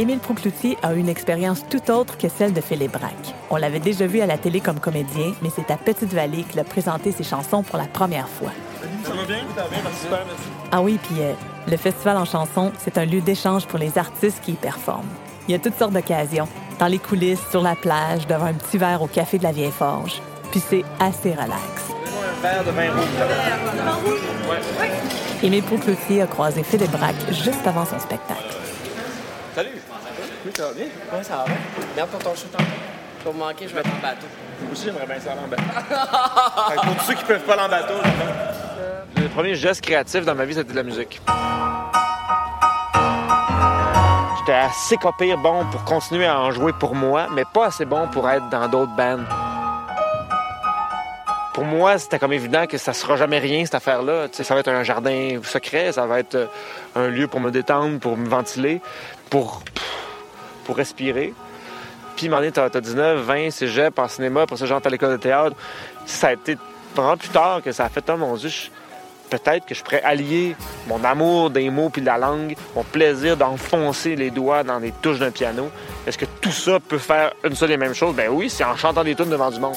Émile 0.00 0.18
Proucloutier 0.18 0.78
a 0.82 0.94
eu 0.94 0.98
une 0.98 1.10
expérience 1.10 1.62
tout 1.68 1.90
autre 1.90 2.16
que 2.16 2.30
celle 2.30 2.54
de 2.54 2.62
Philippe 2.62 2.92
Braque. 2.92 3.34
On 3.50 3.56
l'avait 3.56 3.80
déjà 3.80 4.06
vu 4.06 4.22
à 4.22 4.26
la 4.26 4.38
télé 4.38 4.60
comme 4.60 4.80
comédien, 4.80 5.34
mais 5.42 5.50
c'est 5.54 5.70
à 5.70 5.76
Petite-Vallée 5.76 6.44
qu'il 6.44 6.58
a 6.58 6.64
présenté 6.64 7.12
ses 7.12 7.22
chansons 7.22 7.62
pour 7.62 7.76
la 7.76 7.84
première 7.84 8.26
fois. 8.26 8.48
Ah 10.72 10.80
oui, 10.80 10.98
puis 11.02 11.20
euh, 11.20 11.34
le 11.68 11.76
festival 11.76 12.16
en 12.16 12.24
chansons, 12.24 12.72
c'est 12.82 12.96
un 12.96 13.04
lieu 13.04 13.20
d'échange 13.20 13.66
pour 13.66 13.78
les 13.78 13.98
artistes 13.98 14.40
qui 14.42 14.52
y 14.52 14.54
performent. 14.54 15.04
Il 15.46 15.52
y 15.52 15.54
a 15.54 15.58
toutes 15.58 15.76
sortes 15.76 15.92
d'occasions, 15.92 16.48
dans 16.78 16.86
les 16.86 16.98
coulisses, 16.98 17.46
sur 17.50 17.60
la 17.60 17.74
plage, 17.74 18.26
devant 18.26 18.46
un 18.46 18.54
petit 18.54 18.78
verre 18.78 19.02
au 19.02 19.06
café 19.06 19.36
de 19.36 19.42
la 19.42 19.52
Vieille 19.52 19.70
Forge. 19.70 20.22
Puis 20.50 20.62
c'est 20.66 20.84
assez 20.98 21.32
relax. 21.32 21.92
Émile 25.42 25.62
Proucloutier 25.62 26.22
a 26.22 26.26
croisé 26.26 26.62
Philippe 26.62 26.92
Braque 26.92 27.30
juste 27.32 27.66
avant 27.66 27.84
son 27.84 27.98
spectacle. 27.98 28.56
Salut! 29.54 29.89
Oui, 30.44 30.52
ça 30.56 30.68
va 30.68 30.72
bien? 30.72 30.86
Oui, 31.12 31.18
ça 31.24 31.36
va 31.36 31.44
bien. 31.44 31.56
Regarde 31.92 32.10
pour 32.10 32.20
ton 32.20 32.34
vas 33.24 33.32
me 33.32 33.38
manquer, 33.38 33.68
je 33.68 33.74
vais 33.74 33.80
être 33.80 33.88
en 33.88 34.02
bateau. 34.02 34.26
Moi 34.62 34.72
aussi, 34.72 34.84
j'aimerais 34.86 35.06
bien 35.06 35.20
ça 35.20 35.32
aller 35.32 35.40
en 35.40 35.48
bateau. 35.48 36.82
Pour 36.82 36.96
tous 36.96 37.04
ceux 37.04 37.14
qui 37.14 37.24
peuvent 37.24 37.42
pas 37.42 37.52
aller 37.54 37.62
en 37.62 37.68
bateau. 37.68 37.94
Le 39.16 39.28
premier 39.28 39.54
geste 39.54 39.82
créatif 39.82 40.24
dans 40.24 40.34
ma 40.34 40.46
vie, 40.46 40.54
c'était 40.54 40.72
de 40.72 40.76
la 40.76 40.82
musique. 40.82 41.20
J'étais 44.38 44.52
assez 44.52 44.96
pire 45.18 45.36
bon 45.36 45.66
pour 45.70 45.84
continuer 45.84 46.26
à 46.26 46.40
en 46.40 46.50
jouer 46.50 46.72
pour 46.72 46.94
moi, 46.94 47.26
mais 47.32 47.44
pas 47.52 47.66
assez 47.66 47.84
bon 47.84 48.08
pour 48.08 48.28
être 48.30 48.48
dans 48.48 48.66
d'autres 48.68 48.96
bands. 48.96 49.24
Pour 51.52 51.64
moi, 51.64 51.98
c'était 51.98 52.18
comme 52.18 52.32
évident 52.32 52.66
que 52.66 52.78
ça 52.78 52.94
sera 52.94 53.16
jamais 53.16 53.38
rien, 53.38 53.64
cette 53.66 53.74
affaire-là. 53.74 54.28
Tu 54.28 54.36
sais, 54.36 54.44
ça 54.44 54.54
va 54.54 54.60
être 54.60 54.68
un 54.68 54.82
jardin 54.84 55.40
secret, 55.42 55.92
ça 55.92 56.06
va 56.06 56.20
être 56.20 56.36
euh, 56.36 56.46
un 56.94 57.08
lieu 57.08 57.26
pour 57.26 57.40
me 57.40 57.50
détendre, 57.50 57.98
pour 57.98 58.16
me 58.16 58.26
ventiler, 58.26 58.80
pour, 59.28 59.62
pour 60.64 60.76
respirer. 60.76 61.34
Puis, 62.16 62.32
à 62.32 62.50
t'as 62.50 62.68
t'as 62.68 62.80
19, 62.80 63.20
20, 63.20 63.50
cégep, 63.50 63.98
en 63.98 64.08
cinéma, 64.08 64.46
pour 64.46 64.58
ça, 64.58 64.66
j'entre 64.66 64.88
à 64.88 64.90
l'école 64.90 65.12
de 65.12 65.16
théâtre. 65.16 65.56
Ça 66.04 66.28
a 66.28 66.32
été 66.32 66.58
vraiment 66.94 67.16
plus 67.16 67.30
tard 67.30 67.62
que 67.62 67.72
ça 67.72 67.84
a 67.84 67.88
fait, 67.88 68.04
oh 68.10 68.16
mon 68.16 68.34
Dieu, 68.36 68.50
peut-être 69.30 69.64
que 69.64 69.74
je 69.74 69.82
pourrais 69.82 70.02
allier 70.02 70.56
mon 70.88 71.02
amour 71.04 71.50
des 71.50 71.70
mots 71.70 71.88
puis 71.88 72.02
de 72.02 72.06
la 72.06 72.18
langue, 72.18 72.56
mon 72.74 72.82
plaisir 72.82 73.36
d'enfoncer 73.36 74.16
les 74.16 74.30
doigts 74.30 74.64
dans 74.64 74.78
les 74.78 74.92
touches 74.92 75.18
d'un 75.18 75.30
piano. 75.30 75.70
Est-ce 76.06 76.18
que 76.18 76.26
tout 76.40 76.50
ça 76.50 76.78
peut 76.80 76.98
faire 76.98 77.32
une 77.44 77.54
seule 77.54 77.70
et 77.70 77.76
même 77.76 77.94
chose? 77.94 78.14
Ben 78.14 78.28
oui, 78.30 78.50
c'est 78.50 78.64
en 78.64 78.76
chantant 78.76 79.04
des 79.04 79.14
tunes 79.14 79.30
devant 79.30 79.50
du 79.50 79.60
monde. 79.60 79.76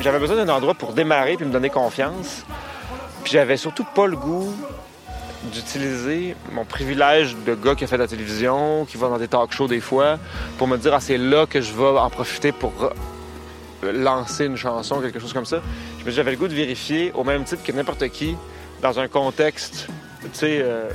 J'avais 0.00 0.18
besoin 0.18 0.36
d'un 0.44 0.52
endroit 0.52 0.74
pour 0.74 0.92
démarrer 0.92 1.36
puis 1.36 1.46
me 1.46 1.52
donner 1.52 1.70
confiance. 1.70 2.44
Puis 3.24 3.32
j'avais 3.32 3.56
surtout 3.56 3.84
pas 3.84 4.06
le 4.06 4.16
goût 4.16 4.54
d'utiliser 5.52 6.36
mon 6.52 6.64
privilège 6.64 7.34
de 7.46 7.54
gars 7.54 7.74
qui 7.74 7.84
a 7.84 7.86
fait 7.86 7.96
de 7.96 8.02
la 8.02 8.08
télévision, 8.08 8.84
qui 8.84 8.96
va 8.96 9.08
dans 9.08 9.18
des 9.18 9.28
talk 9.28 9.52
shows 9.52 9.66
des 9.66 9.80
fois, 9.80 10.18
pour 10.58 10.68
me 10.68 10.76
dire 10.76 10.94
ah 10.94 11.00
c'est 11.00 11.18
là 11.18 11.46
que 11.46 11.60
je 11.60 11.72
vais 11.72 11.98
en 11.98 12.10
profiter 12.10 12.52
pour 12.52 12.72
lancer 13.82 14.44
une 14.46 14.56
chanson, 14.56 15.00
quelque 15.00 15.18
chose 15.18 15.32
comme 15.32 15.44
ça. 15.44 15.60
Je 15.98 16.04
me 16.04 16.10
dis, 16.10 16.16
j'avais 16.16 16.30
le 16.30 16.36
goût 16.36 16.48
de 16.48 16.54
vérifier 16.54 17.12
au 17.14 17.24
même 17.24 17.44
titre 17.44 17.62
que 17.62 17.72
n'importe 17.72 18.08
qui 18.08 18.36
dans 18.80 18.98
un 18.98 19.08
contexte, 19.08 19.88
tu 20.20 20.28
sais. 20.32 20.58
euh, 20.62 20.90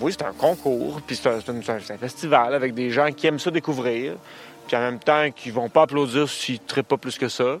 oui, 0.00 0.12
c'est 0.16 0.24
un 0.24 0.32
concours, 0.32 1.00
puis 1.06 1.16
c'est 1.16 1.28
un, 1.28 1.38
un 1.38 1.98
festival 1.98 2.54
avec 2.54 2.74
des 2.74 2.90
gens 2.90 3.10
qui 3.12 3.26
aiment 3.26 3.38
ça 3.38 3.50
découvrir, 3.50 4.14
puis 4.66 4.76
en 4.76 4.80
même 4.80 4.98
temps 4.98 5.30
qui 5.34 5.50
vont 5.50 5.68
pas 5.68 5.82
applaudir 5.82 6.28
s'ils 6.28 6.56
ne 6.56 6.66
trippent 6.66 6.88
pas 6.88 6.96
plus 6.96 7.18
que 7.18 7.28
ça. 7.28 7.58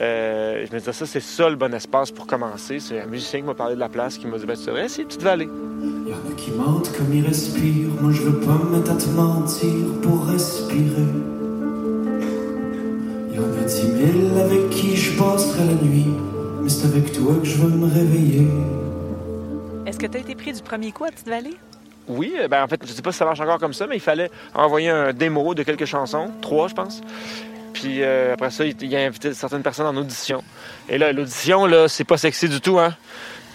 Euh, 0.00 0.66
je 0.66 0.72
me 0.72 0.78
disais, 0.78 0.92
ça, 0.92 1.06
c'est 1.06 1.20
ça 1.20 1.48
le 1.48 1.56
bon 1.56 1.72
espace 1.72 2.10
pour 2.10 2.26
commencer. 2.26 2.80
C'est 2.80 3.00
un 3.00 3.06
musicien 3.06 3.40
qui 3.40 3.46
m'a 3.46 3.54
parlé 3.54 3.74
de 3.74 3.80
la 3.80 3.88
place, 3.88 4.18
qui 4.18 4.26
m'a 4.26 4.38
dit, 4.38 4.46
ben, 4.46 4.56
tu 4.56 4.66
devrais 4.66 4.86
essayer 4.86 5.04
Petite 5.04 5.22
Vallée. 5.22 5.44
Y 5.44 6.12
en 6.12 6.32
a 6.32 6.34
qui 6.36 6.50
mentent 6.50 6.90
comme 6.96 7.14
ils 7.14 7.24
respirent. 7.24 7.90
Moi, 8.00 8.12
je 8.12 8.22
veux 8.22 8.40
pas 8.40 8.54
me 8.54 8.76
mettre 8.76 8.90
à 8.90 8.96
te 8.96 9.08
mentir 9.10 9.70
pour 10.02 10.26
respirer. 10.26 10.84
Y 13.32 13.38
en 13.38 13.62
a 13.62 13.64
dix 13.64 13.88
mille 13.88 14.38
avec 14.40 14.70
qui 14.70 14.96
je 14.96 15.16
passerai 15.16 15.64
la 15.64 15.74
nuit. 15.74 16.08
Mais 16.62 16.68
c'est 16.68 16.86
avec 16.86 17.12
toi 17.12 17.34
que 17.40 17.46
je 17.46 17.58
veux 17.58 17.68
me 17.68 17.86
réveiller. 17.86 18.48
Est-ce 19.86 19.98
que 19.98 20.06
tu 20.06 20.16
as 20.16 20.20
été 20.20 20.34
pris 20.34 20.52
du 20.52 20.62
premier 20.62 20.90
coup 20.92 21.04
à 21.04 21.10
Petite-Vallée? 21.10 21.56
Oui, 22.08 22.34
euh, 22.36 22.48
ben, 22.48 22.62
en 22.62 22.68
fait, 22.68 22.80
je 22.86 22.92
sais 22.92 23.02
pas 23.02 23.12
si 23.12 23.18
ça 23.18 23.24
marche 23.24 23.40
encore 23.40 23.58
comme 23.58 23.72
ça, 23.72 23.86
mais 23.86 23.96
il 23.96 24.00
fallait 24.00 24.30
envoyer 24.54 24.90
un 24.90 25.12
démo 25.12 25.54
de 25.54 25.62
quelques 25.62 25.86
chansons, 25.86 26.30
trois, 26.42 26.68
je 26.68 26.74
pense. 26.74 27.00
Puis 27.72 28.02
euh, 28.02 28.34
après 28.34 28.50
ça, 28.50 28.64
il, 28.64 28.96
a 28.96 29.00
invité 29.00 29.34
certaines 29.34 29.62
personnes 29.62 29.86
en 29.86 29.96
audition. 29.96 30.42
Et 30.88 30.98
là, 30.98 31.12
l'audition, 31.12 31.66
là, 31.66 31.88
c'est 31.88 32.04
pas 32.04 32.16
sexy 32.16 32.48
du 32.48 32.60
tout, 32.60 32.78
hein. 32.78 32.94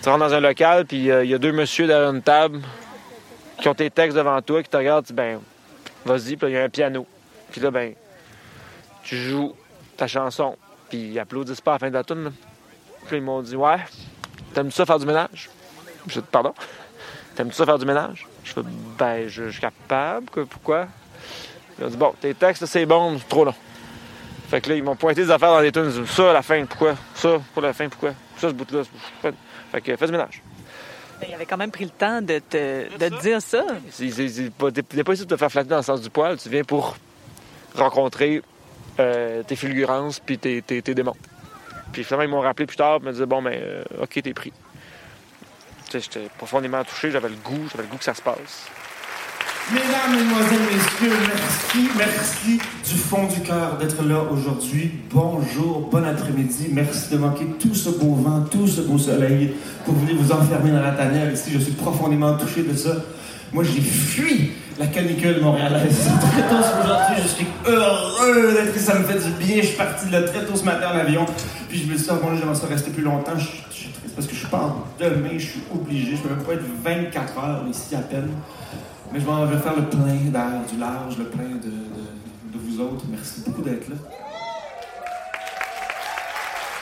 Tu 0.02 0.10
rentres 0.10 0.26
dans 0.26 0.34
un 0.34 0.40
local, 0.40 0.86
puis 0.86 1.12
euh, 1.12 1.24
il 1.24 1.30
y 1.30 1.34
a 1.34 1.38
deux 1.38 1.52
messieurs 1.52 1.88
derrière 1.88 2.10
une 2.10 2.22
table 2.22 2.62
qui 3.60 3.68
ont 3.68 3.76
tes 3.76 3.90
textes 3.90 4.18
devant 4.18 4.42
toi, 4.42 4.64
qui 4.64 4.70
te 4.70 4.78
regardent, 4.78 5.06
tu 5.06 5.14
dis, 5.14 5.18
ben, 5.18 5.40
vas-y, 6.06 6.38
puis 6.38 6.48
il 6.50 6.54
y 6.54 6.58
a 6.58 6.64
un 6.64 6.70
piano. 6.70 7.06
Puis 7.52 7.62
là, 7.62 7.72
ben, 7.72 7.94
tu 9.04 9.18
joues 9.18 9.56
ta 9.98 10.08
chanson, 10.08 10.58
puis 10.90 11.12
ils 11.12 11.20
applaudissent 11.20 11.62
pas 11.62 11.72
à 11.72 11.76
la 11.76 11.80
fin 11.80 11.90
de 11.90 11.94
la 11.94 12.04
tune. 12.04 12.32
Puis 13.08 13.18
ils 13.18 13.24
m'ont 13.24 13.42
dit, 13.42 13.56
ouais, 13.56 13.78
t'aimes-tu 14.54 14.76
ça 14.76 14.86
faire 14.86 15.00
du 15.00 15.06
ménage? 15.06 15.50
Je 16.08 16.20
pardon? 16.20 16.54
T'aimes-tu 17.36 17.56
ça 17.56 17.66
faire 17.66 17.80
du 17.80 17.86
ménage? 17.86 18.26
Je 18.50 18.54
fais, 18.54 18.62
ben, 18.98 19.28
je, 19.28 19.46
je 19.46 19.50
suis 19.52 19.62
capable, 19.62 20.30
que- 20.30 20.42
pourquoi? 20.42 20.88
Ils 21.80 21.86
ont 21.86 21.90
dit, 21.90 21.98
bon, 21.98 22.14
tes 22.20 22.34
textes, 22.34 22.66
c'est 22.66 22.86
bon, 22.86 23.18
c'est 23.18 23.28
trop 23.30 23.46
long. 23.46 23.54
Fait 24.50 24.60
que 24.62 24.70
là, 24.70 24.76
ils 24.76 24.84
m'ont 24.84 24.96
pointé 24.96 25.24
des 25.24 25.32
affaires 25.32 25.52
dans 25.52 25.60
les 25.60 25.72
tunes. 25.72 25.90
Ils 25.94 26.00
ont 26.00 26.04
dit, 26.04 26.12
ça, 26.12 26.32
à 26.32 26.34
la 26.34 26.42
fin, 26.42 26.66
pourquoi? 26.66 26.96
Ça, 27.16 27.38
pour 27.54 27.62
la 27.62 27.72
fin, 27.74 27.88
pourquoi? 27.88 28.12
Ça, 28.38 28.50
ce 28.50 28.54
bout-là. 28.54 28.82
c'est- 29.22 29.34
Fait 29.72 29.82
que 29.82 29.96
fais 29.96 30.06
du 30.08 30.12
ménage. 30.12 30.42
Mais 31.22 31.28
il 31.30 31.36
avait 31.36 31.46
quand 31.46 31.58
même 31.58 31.70
pris 31.72 31.84
le 31.84 31.92
temps 31.92 32.22
de 32.22 32.40
te, 32.40 32.98
de 32.98 33.10
te 33.10 33.22
dire 33.22 33.42
ça. 33.42 33.64
C'est- 33.92 34.10
c'est- 34.10 34.30
c'est 34.30 34.50
pas- 34.52 34.72
pas 34.72 35.14
ici 35.14 35.24
de 35.24 35.28
te 35.28 35.38
faire 35.38 35.52
flatter 35.52 35.70
dans 35.70 35.78
le 35.78 35.84
sens 35.84 36.02
du 36.02 36.10
poil. 36.10 36.38
Tu 36.38 36.50
viens 36.50 36.64
pour 36.64 36.98
rencontrer 37.76 38.42
euh, 39.00 39.44
tes 39.44 39.56
fulgurances 39.56 40.20
puis 40.20 40.38
tes, 40.38 40.62
tes, 40.62 40.82
tes 40.82 40.94
démons. 40.96 41.16
Puis 41.94 42.04
finalement, 42.04 42.24
ils 42.24 42.30
m'ont 42.30 42.42
rappelé 42.42 42.66
plus 42.66 42.76
tard 42.78 42.98
et 43.02 43.06
me 43.06 43.12
disaient 43.12 43.26
Bon, 43.26 43.42
ben, 43.42 43.54
euh, 43.54 43.84
OK, 44.02 44.20
t'es 44.22 44.34
pris. 44.34 44.52
J'étais 45.92 46.28
profondément 46.38 46.84
touché. 46.84 47.10
J'avais 47.10 47.30
le 47.30 47.36
goût, 47.36 47.68
j'avais 47.72 47.84
le 47.84 47.90
goût 47.90 47.98
que 47.98 48.04
ça 48.04 48.14
se 48.14 48.22
passe. 48.22 48.68
Mesdames, 49.72 50.12
Mesdemoiselles, 50.12 50.60
Messieurs, 50.62 51.18
merci, 51.28 51.90
merci 51.96 52.60
du 52.88 52.98
fond 52.98 53.28
du 53.28 53.40
cœur 53.42 53.78
d'être 53.78 54.04
là 54.04 54.24
aujourd'hui. 54.32 54.92
Bonjour, 55.12 55.90
bon 55.92 56.04
après-midi. 56.04 56.70
Merci 56.72 57.12
de 57.12 57.18
manquer 57.18 57.46
tout 57.60 57.76
ce 57.76 57.90
beau 57.92 58.16
vent, 58.16 58.42
tout 58.50 58.68
ce 58.68 58.82
beau 58.82 58.98
soleil 58.98 59.54
pour 59.86 59.94
venir 59.96 60.16
vous 60.20 60.32
enfermer 60.32 60.72
dans 60.72 60.82
la 60.82 60.92
tanière 60.92 61.32
ici. 61.32 61.52
Je 61.54 61.60
suis 61.60 61.74
profondément 61.74 62.36
touché 62.36 62.64
de 62.64 62.76
ça. 62.76 62.96
Moi, 63.54 63.64
j'ai 63.64 63.82
fui 63.82 64.54
la 64.80 64.88
canicule 64.88 65.42
montréalaise. 65.42 66.10
Très 66.32 66.48
tôt 66.50 66.56
aujourd'hui, 66.56 67.22
je 67.22 67.28
suis 67.28 67.48
heureux 67.68 68.54
d'être 68.54 68.76
ici. 68.76 68.86
Ça 68.86 68.98
me 68.98 69.04
fait 69.04 69.20
du 69.20 69.32
bien. 69.46 69.58
Je 69.58 69.68
suis 69.68 69.78
parti 69.78 70.08
de 70.08 70.12
là 70.14 70.24
très 70.24 70.46
tôt 70.46 70.56
ce 70.56 70.64
matin 70.64 70.92
en 70.94 70.98
avion. 70.98 71.26
Puis 71.68 71.80
je 71.80 71.92
me 71.92 71.96
suis 71.96 72.06
dit, 72.06 72.10
ah, 72.12 72.18
bon, 72.22 72.36
j'aimerais 72.36 72.56
ça 72.56 72.68
rester 72.68 72.90
plus 72.92 73.04
longtemps. 73.04 73.38
Je, 73.38 73.46
suis 73.46 73.90
triste 73.90 74.16
parce 74.16 74.28
que 74.28 74.36
je 74.36 74.48
pars 74.48 74.78
demain. 75.00 75.34
Je 75.34 75.46
suis 75.46 75.62
obligé. 75.74 76.16
Je 76.16 76.22
peux 76.22 76.30
même 76.30 76.44
pas 76.44 76.54
être 76.54 76.64
24 76.84 77.38
heures 77.38 77.66
ici 77.70 77.94
à 77.96 78.00
peine. 78.00 78.30
Mais 79.12 79.20
je 79.20 79.26
vais, 79.26 79.58
faire 79.58 79.76
le 79.76 79.86
plein 79.86 80.32
d'air, 80.32 80.62
du 80.72 80.80
large, 80.80 81.18
le 81.18 81.26
plein 81.26 81.44
de- 81.44 82.58
de 82.58 82.64
vous 82.64 82.80
autres. 82.80 83.04
Merci 83.10 83.42
beaucoup 83.46 83.62
d'être 83.62 83.90
là. 83.90 83.96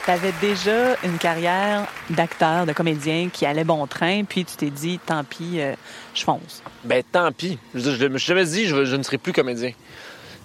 Tu 0.08 0.12
avais 0.12 0.32
déjà 0.40 0.96
une 1.04 1.18
carrière 1.18 1.86
d'acteur, 2.08 2.64
de 2.64 2.72
comédien 2.72 3.28
qui 3.30 3.44
allait 3.44 3.62
bon 3.62 3.86
train, 3.86 4.24
puis 4.24 4.46
tu 4.46 4.56
t'es 4.56 4.70
dit, 4.70 4.98
tant 5.04 5.22
pis, 5.22 5.60
euh, 5.60 5.74
je 6.14 6.24
fonce. 6.24 6.62
Ben, 6.84 7.02
tant 7.12 7.30
pis. 7.30 7.58
Je, 7.74 8.06
me 8.06 8.16
suis 8.16 8.28
jamais 8.28 8.46
dit 8.46 8.64
je, 8.66 8.86
je 8.86 8.96
ne 8.96 9.02
serai 9.02 9.18
plus 9.18 9.34
comédien. 9.34 9.72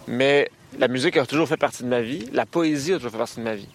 Mais 0.05 0.51
la 0.77 0.89
musique 0.89 1.15
a 1.15 1.25
toujours 1.25 1.47
fait 1.47 1.55
partie 1.55 1.83
de 1.83 1.87
ma 1.87 2.01
vie. 2.01 2.27
La 2.33 2.45
poésie 2.45 2.91
a 2.91 2.97
toujours 2.97 3.13
fait 3.13 3.17
partie 3.17 3.37
de 3.37 3.43
ma 3.43 3.55
vie. 3.55 3.69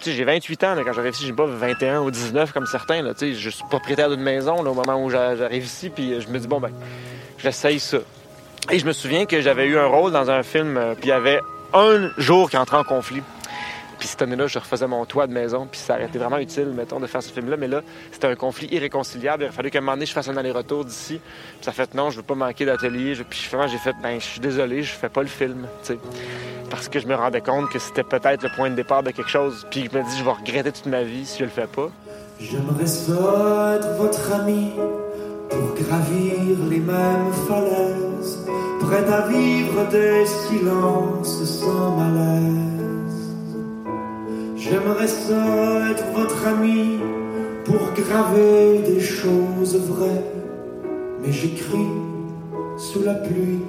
Tu 0.00 0.10
sais, 0.10 0.16
j'ai 0.16 0.24
28 0.24 0.64
ans, 0.64 0.74
quand 0.84 0.92
j'arrive 0.92 1.14
ici, 1.14 1.24
j'ai 1.24 1.32
pas 1.32 1.46
21 1.46 2.00
ou 2.00 2.10
19 2.10 2.50
comme 2.52 2.66
certains. 2.66 3.04
Tu 3.12 3.18
sais, 3.18 3.34
je 3.34 3.50
suis 3.50 3.64
propriétaire 3.70 4.10
d'une 4.10 4.22
maison 4.22 4.56
au 4.58 4.74
moment 4.74 5.04
où 5.04 5.08
j'a- 5.08 5.36
j'arrive 5.36 5.64
ici, 5.64 5.88
puis 5.88 6.14
euh, 6.14 6.20
je 6.20 6.26
me 6.26 6.40
dis, 6.40 6.48
bon, 6.48 6.58
ben, 6.58 6.72
j'essaye 7.38 7.78
ça. 7.78 7.98
Et 8.72 8.80
je 8.80 8.84
me 8.84 8.92
souviens 8.92 9.24
que 9.24 9.40
j'avais 9.40 9.66
eu 9.66 9.78
un 9.78 9.86
rôle 9.86 10.10
dans 10.10 10.32
un 10.32 10.42
film, 10.42 10.76
euh, 10.76 10.94
puis 10.96 11.04
il 11.04 11.10
y 11.10 11.12
avait 11.12 11.38
un 11.74 12.10
jour 12.18 12.50
qui 12.50 12.56
entrait 12.56 12.78
en 12.78 12.82
conflit. 12.82 13.22
Puis 13.98 14.08
cette 14.08 14.22
année-là, 14.22 14.46
je 14.46 14.58
refaisais 14.58 14.86
mon 14.86 15.04
toit 15.04 15.26
de 15.26 15.32
maison, 15.32 15.66
puis 15.70 15.80
ça 15.80 15.94
aurait 15.94 16.06
été 16.06 16.18
vraiment 16.18 16.38
utile, 16.38 16.68
mettons, 16.68 17.00
de 17.00 17.06
faire 17.06 17.22
ce 17.22 17.32
film-là. 17.32 17.56
Mais 17.56 17.68
là, 17.68 17.82
c'était 18.12 18.28
un 18.28 18.36
conflit 18.36 18.68
irréconciliable. 18.70 19.44
Il 19.44 19.46
a 19.46 19.52
fallu 19.52 19.70
qu'à 19.70 19.78
un 19.78 19.82
moment 19.82 19.92
donné, 19.92 20.06
je 20.06 20.12
fasse 20.12 20.28
un 20.28 20.36
aller-retour 20.36 20.84
d'ici. 20.84 21.20
Puis 21.20 21.64
ça 21.64 21.72
fait 21.72 21.94
non, 21.94 22.10
je 22.10 22.18
veux 22.18 22.22
pas 22.22 22.34
manquer 22.34 22.64
d'atelier. 22.64 23.14
Puis 23.28 23.40
finalement, 23.40 23.68
j'ai 23.68 23.78
fait, 23.78 23.94
ben, 24.02 24.20
je 24.20 24.24
suis 24.24 24.40
désolé, 24.40 24.82
je 24.82 24.92
fais 24.92 25.08
pas 25.08 25.22
le 25.22 25.28
film, 25.28 25.66
tu 25.82 25.94
sais. 25.94 25.98
Parce 26.70 26.88
que 26.88 27.00
je 27.00 27.06
me 27.06 27.14
rendais 27.14 27.40
compte 27.40 27.70
que 27.70 27.78
c'était 27.78 28.02
peut-être 28.02 28.42
le 28.42 28.50
point 28.54 28.70
de 28.70 28.74
départ 28.74 29.02
de 29.02 29.10
quelque 29.10 29.30
chose. 29.30 29.66
Puis 29.70 29.88
je 29.90 29.98
me 29.98 30.04
dis, 30.04 30.18
je 30.18 30.24
vais 30.24 30.30
regretter 30.30 30.70
toute 30.70 30.86
ma 30.86 31.02
vie 31.02 31.24
si 31.24 31.38
je 31.38 31.44
le 31.44 31.50
fais 31.50 31.66
pas. 31.66 31.90
J'aimerais 32.40 32.84
être 32.84 33.96
votre 33.96 34.32
ami 34.32 34.72
pour 35.50 35.74
gravir 35.74 36.58
les 36.70 36.78
mêmes 36.78 37.32
falaises, 37.48 38.46
prêt 38.80 39.12
à 39.12 39.26
vivre 39.28 39.88
des 39.90 40.24
silences 40.26 41.44
sans 41.44 41.96
malaise. 41.96 42.77
J'aimerais 44.58 45.06
ça 45.06 45.88
être 45.88 46.04
votre 46.12 46.46
ami 46.48 46.98
pour 47.64 47.92
graver 47.92 48.80
des 48.84 49.00
choses 49.00 49.76
vraies, 49.76 50.24
mais 51.22 51.30
j'écris 51.30 51.86
sous 52.76 53.04
la 53.04 53.14
pluie 53.14 53.60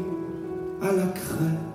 à 0.82 0.88
la 0.88 1.06
craie. 1.06 1.69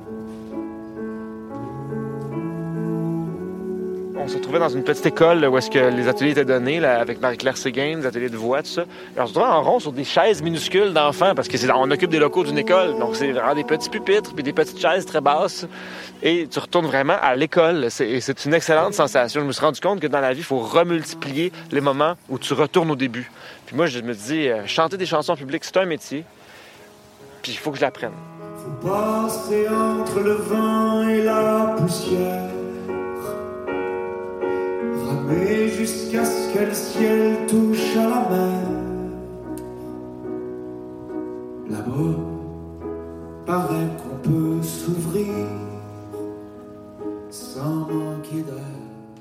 On 4.25 4.29
se 4.29 4.37
retrouvait 4.37 4.59
dans 4.59 4.71
une 4.71 4.85
petite 4.85 5.05
école 5.05 5.45
où 5.45 5.59
est-ce 5.59 5.71
que 5.71 5.79
les 5.79 6.09
ateliers 6.09 6.31
étaient 6.31 6.47
donnés 6.47 6.83
avec 6.83 7.21
Marie-Claire 7.21 7.59
Séguin, 7.59 7.99
des 7.99 8.07
ateliers 8.07 8.31
de 8.31 8.39
voix, 8.39 8.63
tout 8.63 8.71
ça. 8.71 8.85
Et 9.15 9.21
on 9.21 9.27
se 9.27 9.35
retrouvait 9.35 9.53
en 9.53 9.63
rond 9.63 9.81
sur 9.81 9.93
des 9.93 10.05
chaises 10.05 10.41
minuscules 10.41 10.95
d'enfants 10.95 11.35
parce 11.35 11.47
que 11.47 11.59
on 11.75 11.91
occupe 11.91 12.09
des 12.09 12.19
locaux 12.19 12.43
d'une 12.43 12.57
école. 12.57 12.99
Donc 12.99 13.17
c'est 13.17 13.33
vraiment 13.33 13.55
des 13.55 13.65
petits 13.65 13.91
pupitres 13.91 14.33
puis 14.35 14.43
des 14.43 14.55
petites 14.55 14.81
chaises 14.81 15.05
très 15.05 15.21
basses. 15.21 15.67
Et 16.23 16.49
tu 16.51 16.59
retournes 16.59 16.87
vraiment 16.87 17.17
à 17.21 17.37
l'école. 17.37 17.91
C'est 17.91 18.19
c'est 18.21 18.47
une 18.47 18.55
excellente 18.55 18.95
sensation. 18.95 19.43
Je 19.43 19.47
me 19.47 19.53
suis 19.53 19.63
rendu 19.63 19.81
compte 19.83 20.01
que 20.01 20.07
dans 20.07 20.21
la 20.21 20.33
vie, 20.33 20.41
il 20.41 20.45
faut 20.45 20.61
remultiplier 20.61 21.53
les 21.71 21.83
moments 21.83 22.15
où 22.31 22.39
tu 22.39 22.55
retournes 22.55 22.93
au 22.93 22.97
début. 22.97 23.31
Puis 23.67 23.77
moi, 23.77 23.89
je 23.89 24.01
me 24.01 24.15
dis, 24.15 24.49
euh, 24.49 24.67
chanter 24.67 24.97
des 24.97 25.07
chansons 25.07 25.37
publiques, 25.37 25.65
c'est 25.65 25.77
un 25.77 25.85
métier. 25.85 26.25
Puis 27.43 27.53
il 27.53 27.59
faut 27.59 27.73
que 27.73 27.77
je 27.77 27.83
l'apprenne. 27.83 28.13
Faut 28.57 28.89
passer 28.89 29.69
entre 29.69 30.21
le 30.21 30.33
vent 30.33 31.07
et 31.09 31.23
la 31.23 31.77
poussière. 31.77 32.54
Ciel 36.75 37.47
touche 37.47 37.97
à 37.97 38.09
la 38.09 38.29
mer. 38.37 38.61
Là-bas, 41.71 42.19
paraît 43.47 43.89
qu'on 44.03 44.17
peut 44.29 44.63
s'ouvrir 44.63 45.47
sans 47.31 47.87
manquer 47.89 48.43
d'air. 48.43 48.55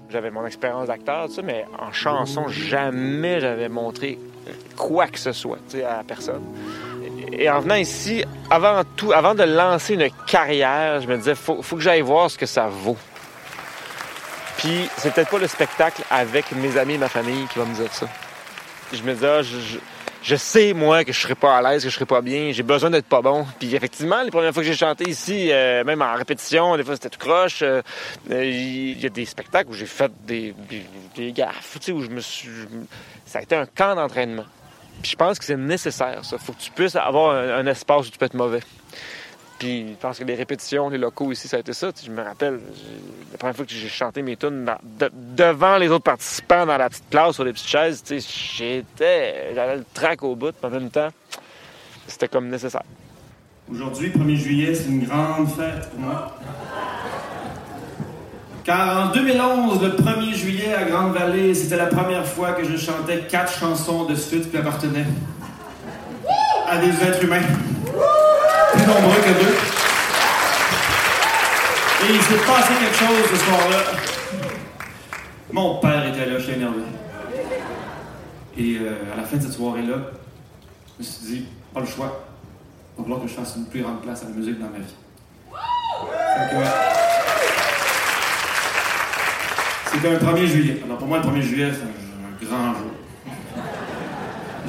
J'avais 0.10 0.32
mon 0.32 0.46
expérience 0.46 0.88
d'acteur, 0.88 1.28
tu 1.28 1.36
sais, 1.36 1.42
mais 1.42 1.66
en 1.80 1.92
chanson, 1.92 2.48
jamais 2.48 3.40
j'avais 3.40 3.70
montré 3.70 4.20
quoi 4.76 5.08
que 5.08 5.18
ce 5.18 5.32
soit 5.32 5.58
tu 5.70 5.78
sais, 5.78 5.84
à 5.84 6.04
personne. 6.06 6.44
Et 7.32 7.50
en 7.50 7.62
venant 7.62 7.76
ici, 7.76 8.24
avant 8.50 8.82
tout, 8.96 9.12
avant 9.12 9.34
de 9.34 9.44
lancer 9.44 9.96
une 9.96 10.10
carrière, 10.28 11.02
je 11.02 11.08
me 11.08 11.18
disais, 11.18 11.34
faut, 11.34 11.62
faut 11.62 11.76
que 11.76 11.82
j'aille 11.82 12.02
voir 12.02 12.30
ce 12.30 12.38
que 12.38 12.46
ça 12.46 12.68
vaut. 12.68 12.98
Puis 14.64 14.90
c'est 14.96 15.14
peut-être 15.14 15.30
pas 15.30 15.40
le 15.40 15.48
spectacle 15.48 16.04
avec 16.10 16.54
mes 16.54 16.78
amis 16.78 16.94
et 16.94 16.98
ma 16.98 17.10
famille 17.10 17.48
qui 17.48 17.60
va 17.60 17.66
me 17.66 17.76
dire 17.76 17.94
ça. 17.94 18.08
Je 18.94 19.04
me 19.04 19.14
disais, 19.14 19.28
ah, 19.28 19.42
je, 20.22 20.36
sais, 20.38 20.72
moi, 20.72 21.04
que 21.04 21.12
je 21.12 21.20
serai 21.20 21.36
pas 21.36 21.58
à 21.58 21.62
l'aise, 21.62 21.84
que 21.84 21.90
je 21.90 21.96
serai 21.96 22.06
pas 22.06 22.22
bien, 22.22 22.54
j'ai 22.54 22.64
besoin 22.64 22.90
d'être 22.90 23.08
pas 23.08 23.22
bon. 23.22 23.46
Puis 23.60 23.76
effectivement, 23.76 24.22
les 24.22 24.32
premières 24.32 24.54
fois 24.54 24.64
que 24.64 24.70
j'ai 24.70 24.78
chanté 24.78 25.10
ici, 25.10 25.50
euh, 25.52 25.84
même 25.84 26.02
en 26.02 26.14
répétition, 26.16 26.78
des 26.78 26.84
fois 26.86 26.96
c'était 26.96 27.10
tout 27.10 27.20
croche. 27.20 27.62
euh, 27.62 27.82
Il 28.30 29.02
y 29.02 29.06
a 29.06 29.10
des 29.10 29.26
spectacles 29.26 29.70
où 29.70 29.74
j'ai 29.74 29.86
fait 29.86 30.12
des, 30.26 30.56
des, 30.70 30.86
des 31.14 31.34
gaffes, 31.34 31.78
où 31.92 32.02
je 32.02 32.10
me 32.10 32.22
suis... 32.22 32.50
Ça 33.26 33.40
a 33.40 33.42
été 33.42 33.58
un 33.58 33.66
camp 33.66 33.96
d'entraînement. 33.96 34.46
Puis 35.02 35.12
je 35.12 35.18
pense 35.18 35.40
que 35.40 35.44
c'est 35.44 35.58
nécessaire, 35.58 36.24
ça. 36.24 36.38
faut 36.38 36.54
que 36.54 36.62
tu 36.62 36.72
puisses 36.72 36.96
avoir 36.96 37.36
un 37.36 37.66
espace 37.66 38.08
où 38.08 38.12
tu 38.12 38.18
peux 38.18 38.28
être 38.28 38.34
mauvais. 38.34 38.62
Je 39.64 39.96
pense 40.00 40.20
que 40.20 40.26
les 40.26 40.36
répétitions, 40.36 40.90
les 40.90 40.98
locaux 40.98 41.32
ici, 41.32 41.48
ça 41.48 41.58
a 41.58 41.60
été 41.62 41.72
ça. 41.72 41.90
Je 42.04 42.12
me 42.12 42.22
rappelle, 42.22 42.60
la 43.32 43.38
première 43.38 43.56
fois 43.56 43.66
que 43.66 43.72
j'ai 43.72 43.88
chanté 43.88 44.22
mes 44.22 44.36
tunes 44.36 44.70
devant 45.36 45.78
les 45.78 45.88
autres 45.88 46.04
participants 46.04 46.66
dans 46.66 46.78
la 46.78 46.90
petite 46.90 47.10
classe 47.10 47.36
sur 47.36 47.46
les 47.46 47.54
petites 47.54 47.70
chaises, 47.70 48.04
j'étais... 48.06 49.54
J'avais 49.56 49.78
le 49.78 49.86
trac 49.94 50.22
au 50.24 50.36
bout, 50.36 50.54
mais 50.62 50.68
en 50.68 50.72
même 50.72 50.90
temps, 50.90 51.10
c'était 52.08 52.28
comme 52.28 52.50
nécessaire. 52.50 52.84
Aujourd'hui, 53.72 54.10
1er 54.10 54.36
juillet, 54.36 54.76
c'est 54.76 54.90
une 54.90 55.06
grande 55.06 55.48
fête 55.50 55.90
pour 55.92 56.00
moi. 56.02 56.38
Car 58.66 59.08
en 59.08 59.14
2011, 59.14 59.82
le 59.82 59.90
1er 59.92 60.34
juillet 60.34 60.74
à 60.74 60.84
Grande-Vallée, 60.84 61.54
c'était 61.54 61.78
la 61.78 61.88
première 61.88 62.26
fois 62.26 62.52
que 62.52 62.66
je 62.66 62.76
chantais 62.76 63.22
quatre 63.30 63.58
chansons 63.58 64.06
de 64.06 64.16
suite 64.16 64.52
qui 64.52 64.58
appartenaient 64.58 65.06
à 66.70 66.78
des 66.78 66.92
êtres 67.04 67.24
humains. 67.24 67.42
Nombreux 68.88 69.22
que 69.22 69.44
deux. 69.44 69.56
Et 72.04 72.14
il 72.14 72.22
s'est 72.22 72.46
passé 72.46 72.74
quelque 72.82 72.98
chose 72.98 73.30
ce 73.32 73.36
soir-là. 73.38 73.78
Mon 75.54 75.80
père 75.80 76.06
était 76.08 76.26
là, 76.26 76.38
j'étais 76.38 76.54
énervé. 76.54 76.82
Et 78.58 78.78
euh, 78.82 79.14
à 79.14 79.18
la 79.18 79.24
fin 79.24 79.38
de 79.38 79.42
cette 79.42 79.54
soirée-là, 79.54 79.96
je 80.88 81.00
me 81.00 81.04
suis 81.04 81.26
dit, 81.26 81.46
pas 81.74 81.80
le 81.80 81.86
choix. 81.86 82.26
Il 82.98 82.98
va 82.98 83.04
falloir 83.04 83.22
que 83.22 83.28
je 83.28 83.34
fasse 83.34 83.56
une 83.56 83.66
plus 83.68 83.82
grande 83.82 84.02
place 84.02 84.24
à 84.24 84.26
la 84.26 84.32
musique 84.32 84.60
dans 84.60 84.70
ma 84.70 84.80
vie. 84.80 84.94
C'était 89.94 90.10
un 90.10 90.18
1er 90.18 90.46
juillet. 90.46 90.82
Alors 90.84 90.98
pour 90.98 91.08
moi, 91.08 91.20
le 91.20 91.24
1er 91.24 91.42
juillet, 91.42 91.72
c'est 91.72 91.84
un, 91.84 92.50
grand 92.50 92.74
jour. 92.74 92.92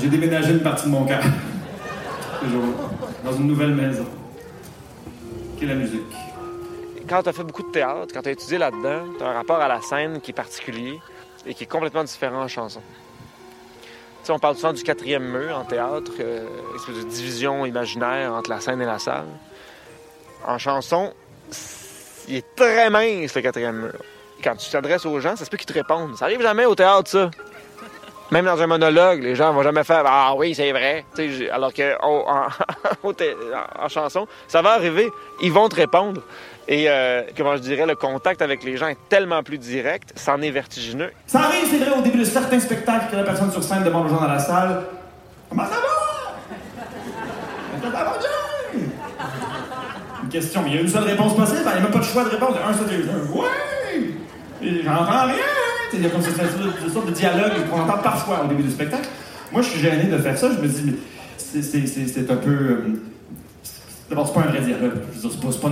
J'ai 0.00 0.08
déménagé 0.08 0.52
une 0.52 0.62
partie 0.62 0.84
de 0.84 0.90
mon 0.90 1.04
cœur. 1.04 1.22
Ce. 2.42 3.03
Dans 3.24 3.32
une 3.32 3.46
nouvelle 3.46 3.74
maison. 3.74 4.06
Qui 5.56 5.64
est 5.64 5.68
la 5.68 5.74
musique? 5.74 6.02
quand 7.08 7.22
tu 7.22 7.28
as 7.28 7.32
fait 7.32 7.44
beaucoup 7.44 7.62
de 7.62 7.70
théâtre, 7.70 8.12
quand 8.12 8.22
tu 8.22 8.28
as 8.28 8.32
étudié 8.32 8.58
là-dedans, 8.58 9.04
tu 9.18 9.24
as 9.24 9.28
un 9.28 9.32
rapport 9.32 9.60
à 9.60 9.68
la 9.68 9.80
scène 9.80 10.20
qui 10.20 10.30
est 10.30 10.34
particulier 10.34 10.98
et 11.46 11.54
qui 11.54 11.64
est 11.64 11.66
complètement 11.66 12.04
différent 12.04 12.42
en 12.42 12.48
chanson. 12.48 12.80
Tu 14.22 14.26
sais, 14.28 14.32
on 14.32 14.38
parle 14.38 14.56
souvent 14.56 14.72
du 14.72 14.82
quatrième 14.82 15.24
mur 15.24 15.56
en 15.56 15.64
théâtre, 15.64 16.12
euh, 16.20 16.46
espèce 16.76 17.06
division 17.06 17.66
imaginaire 17.66 18.32
entre 18.32 18.48
la 18.50 18.60
scène 18.60 18.80
et 18.80 18.86
la 18.86 18.98
salle. 18.98 19.26
en 20.46 20.58
chanson, 20.58 21.12
il 22.28 22.36
est 22.36 22.54
très 22.56 22.88
mince, 22.88 23.34
le 23.34 23.42
quatrième 23.42 23.82
mur. 23.82 23.98
Quand 24.42 24.56
tu 24.56 24.70
t'adresses 24.70 25.04
aux 25.04 25.20
gens, 25.20 25.36
ça 25.36 25.44
se 25.44 25.50
peut 25.50 25.56
qu'ils 25.56 25.66
te 25.66 25.74
répondent. 25.74 26.16
Ça 26.16 26.24
arrive 26.24 26.40
jamais 26.40 26.64
au 26.64 26.74
théâtre, 26.74 27.10
ça. 27.10 27.30
Même 28.30 28.46
dans 28.46 28.60
un 28.60 28.66
monologue, 28.66 29.22
les 29.22 29.34
gens 29.34 29.52
vont 29.52 29.62
jamais 29.62 29.84
faire 29.84 30.02
Ah 30.06 30.34
oui, 30.36 30.54
c'est 30.54 30.72
vrai. 30.72 31.04
Alors 31.52 31.72
que 31.72 31.94
en, 32.02 33.88
chanson, 33.88 34.26
ça 34.48 34.62
va 34.62 34.72
arriver. 34.72 35.10
Ils 35.42 35.52
vont 35.52 35.68
te 35.68 35.76
répondre. 35.76 36.22
Et 36.66 36.86
euh, 36.88 37.22
comment 37.36 37.56
je 37.56 37.60
dirais, 37.60 37.84
le 37.84 37.94
contact 37.94 38.40
avec 38.40 38.64
les 38.64 38.78
gens 38.78 38.88
est 38.88 38.98
tellement 39.10 39.42
plus 39.42 39.58
direct, 39.58 40.14
c'en 40.16 40.40
est 40.40 40.50
vertigineux. 40.50 41.10
Ça 41.26 41.40
arrive, 41.40 41.66
c'est 41.70 41.76
vrai, 41.76 41.98
au 41.98 42.00
début 42.00 42.18
de 42.18 42.24
certains 42.24 42.58
spectacles, 42.58 43.10
que 43.10 43.16
la 43.16 43.24
personne 43.24 43.52
sur 43.52 43.62
scène 43.62 43.84
demande 43.84 44.06
aux 44.06 44.08
gens 44.08 44.22
dans 44.22 44.28
la 44.28 44.38
salle 44.38 44.82
Comment 45.50 45.64
ça 45.66 45.74
va? 45.74 46.04
Ça 47.82 47.90
va 47.90 48.18
bien 48.18 48.80
Une 50.22 50.28
question, 50.30 50.64
il 50.66 50.74
y 50.74 50.78
a 50.78 50.80
une 50.80 50.88
seule 50.88 51.04
réponse 51.04 51.36
possible, 51.36 51.60
il 51.66 51.72
n'y 51.72 51.78
a 51.78 51.80
même 51.82 51.90
pas 51.90 51.98
de 51.98 52.04
choix 52.04 52.24
de 52.24 52.30
réponse. 52.30 52.56
Un 52.56 52.70
un, 52.70 52.76
oui 53.30 54.14
J'entends 54.82 55.26
rien 55.26 55.63
Il 55.96 56.02
y 56.02 56.06
a 56.06 56.10
comme 56.10 56.22
cette 56.22 56.36
sorte 56.92 57.06
de- 57.06 57.12
dialogue 57.12 57.52
qu'on 57.70 57.80
entend 57.80 57.98
parfois 57.98 58.42
au 58.44 58.48
début 58.48 58.62
du 58.62 58.70
spectacle. 58.70 59.08
Moi, 59.52 59.62
je 59.62 59.68
suis 59.68 59.80
gêné 59.80 60.04
de 60.04 60.18
faire 60.18 60.36
ça, 60.36 60.48
je 60.50 60.60
me 60.60 60.68
dis, 60.68 60.96
c'est- 61.36 62.30
un 62.30 62.36
peu. 62.36 62.50
euh, 62.50 62.76
D'abord, 64.10 64.26
c'est 64.26 64.34
pas 64.34 64.40
un 64.46 64.50
vrai 64.50 64.60
dialogue. 64.60 64.92
C'est 65.18 65.40
pas, 65.40 65.68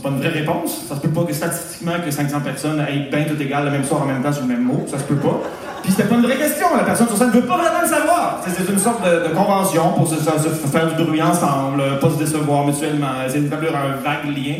pas 0.00 0.08
une, 0.08 0.18
vraie 0.18 0.28
réponse. 0.28 0.84
Ça 0.88 0.94
se 0.94 1.00
peut 1.00 1.08
pas 1.08 1.24
que 1.24 1.32
statistiquement 1.32 1.94
que 2.04 2.10
500 2.10 2.40
personnes 2.40 2.80
aient 2.80 3.10
bien 3.10 3.24
tout 3.24 3.40
égal 3.42 3.64
le 3.64 3.72
même 3.72 3.84
soir 3.84 4.02
en 4.02 4.06
même 4.06 4.22
temps 4.22 4.32
sur 4.32 4.42
le 4.42 4.48
même 4.48 4.62
mot. 4.62 4.84
Ça 4.86 4.98
se 4.98 5.04
peut 5.04 5.16
pas. 5.16 5.40
Puis 5.82 5.92
c'était 5.92 6.08
pas 6.08 6.14
une 6.14 6.22
vraie 6.22 6.36
question. 6.36 6.66
La 6.76 6.84
personne 6.84 7.08
sur 7.08 7.16
scène 7.16 7.28
ne 7.28 7.32
veut 7.32 7.42
pas 7.42 7.56
vraiment 7.58 7.82
le 7.82 7.88
savoir. 7.88 8.40
C'est 8.46 8.72
une 8.72 8.78
sorte 8.78 9.02
de, 9.04 9.34
convention 9.34 9.92
pour 9.92 10.08
se 10.08 10.14
faire 10.14 10.94
du 10.94 11.04
bruit 11.04 11.20
ensemble, 11.20 11.82
pas 12.00 12.10
se 12.10 12.16
décevoir 12.16 12.64
mutuellement, 12.64 13.22
essayer 13.26 13.42
d'établir 13.42 13.72
un 13.76 13.96
vague 14.02 14.24
lien. 14.34 14.54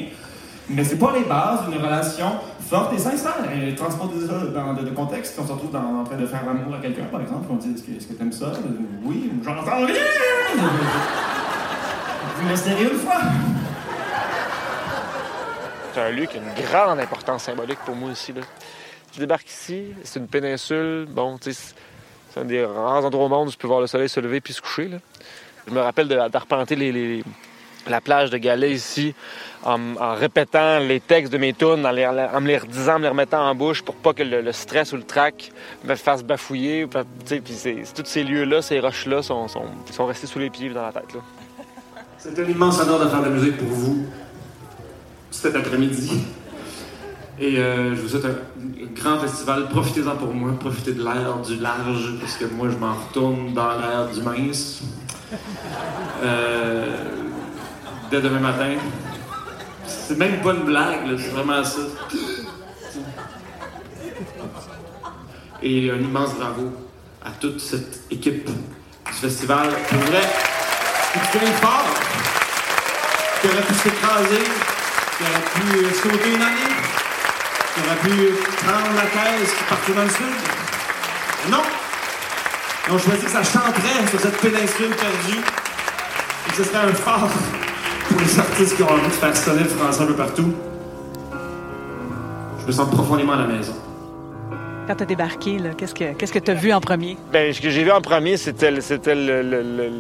Mais 0.71 0.83
c'est 0.83 0.99
pas 0.99 1.12
les 1.12 1.25
bases 1.25 1.68
d'une 1.68 1.80
relation 1.83 2.33
forte 2.61 2.94
et 2.94 2.99
sincère. 2.99 3.35
Et 3.54 3.75
transporter 3.75 4.26
ça 4.26 4.38
dans 4.52 4.73
de, 4.73 4.83
de 4.83 4.90
contexte, 4.90 5.38
on 5.38 5.47
se 5.47 5.52
retrouve 5.52 5.71
dans- 5.73 6.00
en 6.00 6.04
train 6.04 6.16
de 6.16 6.26
faire 6.26 6.44
l'amour 6.47 6.75
à 6.75 6.78
quelqu'un, 6.78 7.04
par 7.04 7.21
exemple, 7.21 7.47
on 7.50 7.56
dit 7.56 7.75
Est-ce 7.97 8.06
que 8.06 8.14
t'aimes 8.14 8.33
ça? 8.33 8.52
Oui, 9.04 9.30
j'entends 9.44 9.85
rien 9.85 9.94
Vous 12.38 12.49
l'essayez 12.49 12.85
une 12.90 12.99
fois 12.99 13.21
C'est 15.92 16.00
un 16.00 16.11
lieu 16.11 16.26
qui 16.26 16.38
a 16.38 16.40
une 16.40 16.64
grande 16.66 16.99
importance 16.99 17.44
symbolique 17.44 17.78
pour 17.85 17.94
moi 17.94 18.11
aussi. 18.11 18.33
Je 19.14 19.21
débarque 19.21 19.49
ici, 19.49 19.85
c'est 20.02 20.18
une 20.18 20.26
péninsule. 20.28 21.06
Bon, 21.09 21.38
tu 21.38 21.52
sais, 21.52 21.75
c'est- 22.33 22.40
un 22.40 22.44
des 22.44 22.64
rares 22.64 23.04
endroits 23.04 23.26
au 23.26 23.28
monde 23.28 23.49
où 23.49 23.50
tu 23.52 23.56
peux 23.59 23.68
voir 23.68 23.80
le 23.80 23.87
soleil 23.87 24.09
se 24.09 24.18
lever 24.18 24.40
puis 24.40 24.52
se 24.52 24.61
coucher. 24.61 24.90
Je 25.68 25.73
me 25.73 25.80
rappelle 25.80 26.09
d'arpenter 26.09 26.75
les- 26.75 27.23
la 27.88 28.00
plage 28.00 28.31
de 28.31 28.38
Galets 28.38 28.73
ici 28.73 29.14
en, 29.64 30.14
répétant 30.14 30.79
les 30.79 31.00
textes 31.00 31.33
de 31.33 31.38
mes 31.38 31.53
tunes, 31.53 31.87
en, 31.87 31.93
me 31.93 32.47
les 32.47 32.59
redisant, 32.59 32.97
en 32.97 32.99
me 32.99 33.05
les 33.05 33.09
remettant 33.09 33.49
en 33.49 33.55
bouche 33.55 33.83
pour 33.83 33.95
pas 33.95 34.12
que 34.12 34.23
le, 34.23 34.53
stress 34.53 34.93
ou 34.93 34.97
le 34.97 35.03
trac 35.03 35.53
me 35.85 35.95
fasse 35.95 36.23
bafouiller. 36.23 36.87
Puis 36.87 37.62
tous 37.95 38.05
ces 38.05 38.25
lieux-là, 38.25 38.62
ces 38.62 38.81
roches-là 38.81 39.23
sont, 39.23 39.47
restés 40.00 40.26
sous 40.26 40.38
les 40.38 40.50
pieds 40.50 40.71
dans 40.71 40.83
la 40.83 40.93
tête. 40.93 41.17
C'est 42.19 42.38
un 42.38 42.49
immense 42.49 42.81
honneur 42.81 43.00
de 43.00 43.09
faire 43.09 43.21
de 43.21 43.25
la 43.25 43.31
musique 43.31 43.57
pour 43.57 43.69
vous 43.69 44.07
cet 45.31 45.57
après-midi. 45.57 46.25
Et 47.38 47.59
euh, 47.59 47.97
je 47.97 48.00
vous 48.00 48.09
souhaite 48.09 48.26
un 48.26 48.95
grand 48.95 49.19
festival. 49.19 49.69
Profitez-en 49.69 50.14
pour 50.17 50.33
moi. 50.33 50.53
Profitez 50.59 50.93
de 50.93 51.03
l'air 51.03 51.38
du 51.45 51.57
large, 51.57 52.14
parce 52.21 52.37
que 52.37 52.45
moi, 52.45 52.69
je 52.71 52.76
m'en 52.76 52.95
retourne 52.95 53.53
dans 53.53 53.73
l'air 53.73 54.09
du 54.12 54.23
mince. 54.23 54.83
Euh, 56.23 57.24
demain 58.21 58.40
matin. 58.40 58.75
C'est 59.87 60.18
même 60.18 60.40
pas 60.40 60.52
une 60.52 60.64
blague, 60.64 61.18
c'est 61.18 61.30
vraiment 61.30 61.64
ça. 61.64 61.80
Et 65.62 65.90
un 65.90 65.96
immense 65.96 66.35
bravo 66.35 66.72
à 67.24 67.31
toute 67.40 67.61
cette 67.61 68.03
équipe 68.11 68.46
du 68.46 69.12
festival. 69.12 69.68
Pour 69.88 69.98
vrai, 69.98 70.20
très 71.33 71.46
fort 71.61 71.87
qui 73.40 73.48
aurait 73.48 73.62
pu 73.62 73.74
s'écraser, 73.74 74.44
qui 75.16 75.22
aurait 75.24 75.48
pu 75.55 75.85
euh, 75.85 75.92
sauter 75.92 76.35
une 76.35 76.42
année, 76.42 76.74
qui 77.74 77.81
aurait 77.81 78.00
pu 78.03 78.33
prendre 78.64 78.94
la 78.96 79.07
caisse 79.07 79.55
qui 79.57 79.64
partait 79.64 79.92
dans 79.92 80.03
le 80.03 80.11
sud. 80.11 81.50
Non! 81.50 81.62
Ils 82.87 82.92
ont 82.92 82.98
choisi 82.98 83.24
que 83.24 83.31
ça 83.31 83.42
chanterait 83.42 84.07
sur 84.11 84.20
cette 84.20 84.38
péninsule 84.38 84.94
perdue 84.94 85.40
et 86.46 86.50
que 86.50 86.57
ce 86.57 86.64
serait 86.64 86.87
un 86.87 86.92
phare 86.92 87.29
pour 88.09 88.21
les 88.21 88.38
artistes 88.38 88.77
qui 88.77 88.83
ont 88.83 88.90
envie 88.90 89.07
de 89.07 89.12
faire 89.12 89.37
sonner 89.37 89.62
le 89.62 89.69
français 89.69 90.03
un 90.03 90.07
peu 90.07 90.14
partout. 90.14 90.53
Je 92.61 92.67
me 92.67 92.73
sens 92.73 92.88
profondément 92.90 93.33
à 93.33 93.37
la 93.38 93.47
maison. 93.47 93.75
Quand 94.87 94.95
t'as 94.97 95.05
débarqué, 95.07 95.59
là, 95.59 95.71
qu'est-ce 95.77 95.95
que 95.95 96.12
qu'est-ce 96.12 96.33
que 96.33 96.38
t'as 96.38 96.55
vu 96.55 96.73
en 96.73 96.81
premier? 96.81 97.17
Ben, 97.33 97.53
ce 97.53 97.61
que 97.61 97.71
j'ai 97.71 97.85
vu 97.85 97.90
en 97.90 98.01
premier, 98.03 98.37
c'était 98.37 98.71
le- 98.71 98.81
c'était 98.83 99.14
le- 99.14 99.43
le- 99.43 99.62
le- 99.62 99.90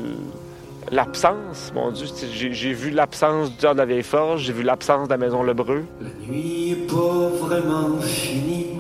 l'absence. 0.90 1.72
Mon 1.74 1.90
Dieu, 1.90 2.06
j'ai 2.32 2.52
j'ai 2.52 2.72
vu 2.74 2.90
l'absence 2.90 3.50
du 3.50 3.56
théâtre 3.56 3.74
de 3.76 3.80
la 3.80 3.86
Vieille 3.86 4.02
Forge, 4.02 4.42
j'ai 4.42 4.52
vu 4.52 4.62
l'absence 4.62 5.08
de 5.08 5.12
la 5.12 5.18
Maison 5.18 5.42
Lebreu. 5.42 5.84
La 6.02 6.08
nuit 6.28 6.72
est 6.72 6.86
pas 6.86 7.28
vraiment 7.46 7.98
finie, 8.02 8.78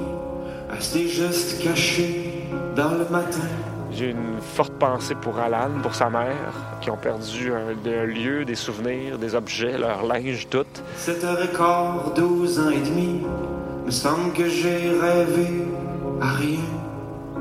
assez 0.70 1.08
juste 1.08 1.62
caché 1.62 2.46
dans 2.76 2.90
le 2.90 3.06
matin. 3.10 3.48
J'ai 3.96 4.10
une 4.10 4.40
forte 4.40 4.72
pensée 4.74 5.14
pour 5.14 5.38
Alan, 5.38 5.70
pour 5.82 5.94
sa 5.94 6.10
mère, 6.10 6.52
qui 6.80 6.90
ont 6.90 6.96
perdu 6.96 7.52
un, 7.52 7.68
un 7.90 8.04
lieu, 8.04 8.44
des 8.44 8.56
souvenirs, 8.56 9.18
des 9.18 9.34
objets, 9.34 9.78
leur 9.78 10.04
linge, 10.04 10.48
tout. 10.50 10.66
7h15, 10.98 12.14
12 12.16 12.58
ans 12.58 12.70
et 12.70 12.80
demi, 12.80 13.20
me 13.86 13.90
semble 13.90 14.32
que 14.32 14.48
j'ai 14.48 14.90
rêvé 15.00 15.64
à 16.20 16.32
rien. 16.32 16.58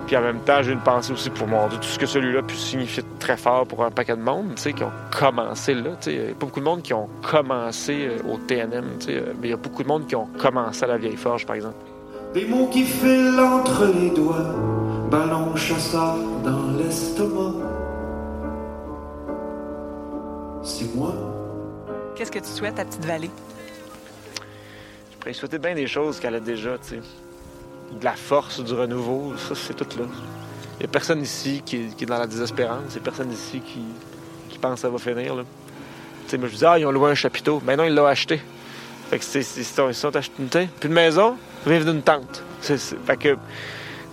Puis 0.06 0.18
en 0.18 0.22
même 0.22 0.40
temps, 0.40 0.62
j'ai 0.62 0.74
une 0.74 0.80
pensée 0.80 1.14
aussi 1.14 1.30
pour 1.30 1.48
mon 1.48 1.68
Dieu, 1.70 1.78
tout 1.78 1.88
ce 1.88 1.98
que 1.98 2.06
celui-là 2.06 2.42
pu 2.42 2.56
signifier 2.56 3.04
très 3.20 3.38
fort 3.38 3.66
pour 3.66 3.84
un 3.84 3.92
paquet 3.92 4.16
de 4.16 4.22
monde, 4.22 4.56
tu 4.56 4.62
sais, 4.62 4.74
qui 4.74 4.84
ont 4.84 4.92
commencé 5.18 5.74
là. 5.74 5.92
tu 6.02 6.12
sais. 6.12 6.14
Il 6.14 6.22
n'y 6.22 6.32
a 6.32 6.34
pas 6.34 6.46
beaucoup 6.46 6.60
de 6.60 6.66
monde 6.66 6.82
qui 6.82 6.94
ont 6.94 7.10
commencé 7.22 8.08
euh, 8.08 8.32
au 8.32 8.38
TNM, 8.38 8.98
tu 9.00 9.06
sais, 9.06 9.16
euh, 9.16 9.34
mais 9.42 9.48
il 9.48 9.52
y 9.52 9.54
a 9.54 9.58
beaucoup 9.58 9.82
de 9.82 9.88
monde 9.88 10.06
qui 10.06 10.16
ont 10.16 10.28
commencé 10.38 10.84
à 10.84 10.88
la 10.88 10.98
Vieille 10.98 11.16
Forge, 11.16 11.46
par 11.46 11.56
exemple. 11.56 11.76
Des 12.34 12.46
mots 12.46 12.68
qui 12.68 12.84
filent 12.84 13.40
entre 13.40 13.86
les 13.86 14.10
doigts, 14.10 14.56
ballon 15.10 15.56
chasseur 15.56 16.16
l'estomac. 16.78 17.54
C'est 20.64 20.96
moi. 20.96 21.14
Qu'est-ce 22.16 22.32
que 22.32 22.40
tu 22.40 22.46
souhaites 22.50 22.80
à 22.80 22.86
Petite 22.86 23.06
Vallée? 23.06 23.30
Je 25.12 25.18
pourrais 25.18 25.32
lui 25.32 25.36
souhaiter 25.36 25.58
bien 25.60 25.76
des 25.76 25.88
choses 25.88 26.20
qu'elle 26.20 26.36
a 26.36 26.40
déjà, 26.40 26.78
tu 26.78 26.90
sais. 26.96 27.02
De 28.00 28.04
la 28.04 28.14
force, 28.14 28.60
du 28.64 28.74
renouveau, 28.74 29.34
ça, 29.38 29.56
c'est 29.56 29.74
tout 29.76 29.86
là. 30.00 30.06
Il 30.76 30.80
n'y 30.80 30.86
a 30.86 30.88
personne 30.88 31.22
ici 31.22 31.62
qui 31.66 31.76
est, 31.78 31.96
qui 31.96 32.04
est 32.06 32.08
dans 32.08 32.18
la 32.18 32.28
désespérance. 32.28 32.84
Il 32.90 32.94
n'y 32.94 32.98
a 33.00 33.04
personne 33.04 33.32
ici 33.32 33.60
qui, 33.62 33.82
qui 34.50 34.58
pense 34.58 34.76
que 34.76 34.80
ça 34.82 34.90
va 34.90 34.98
finir, 34.98 35.36
là. 35.36 35.44
Tu 36.26 36.32
sais, 36.32 36.38
moi, 36.38 36.48
je 36.48 36.56
dis, 36.56 36.66
ah, 36.66 36.80
ils 36.80 36.86
ont 36.86 36.92
loué 36.92 37.12
un 37.12 37.16
chapiteau. 37.16 37.62
Mais 37.66 37.76
non, 37.76 37.84
ils 37.84 37.94
l'ont 37.94 38.06
acheté. 38.06 38.42
Fait 39.10 39.20
que 39.20 39.26
c'est, 39.26 39.44
c'est, 39.44 39.62
ils 39.62 39.66
sont- 39.66 39.90
ils 39.90 39.94
sont 39.96 40.16
achetés 40.16 40.34
une 40.40 40.48
tente. 40.48 40.70
Puis 40.80 40.88
une 40.90 40.96
maison, 40.96 41.36
vivent 41.68 41.86
d'une 41.86 42.02
tente. 42.02 42.42
C'est, 42.62 42.78
c'est- 42.78 42.96
fait 43.06 43.18
que 43.18 43.38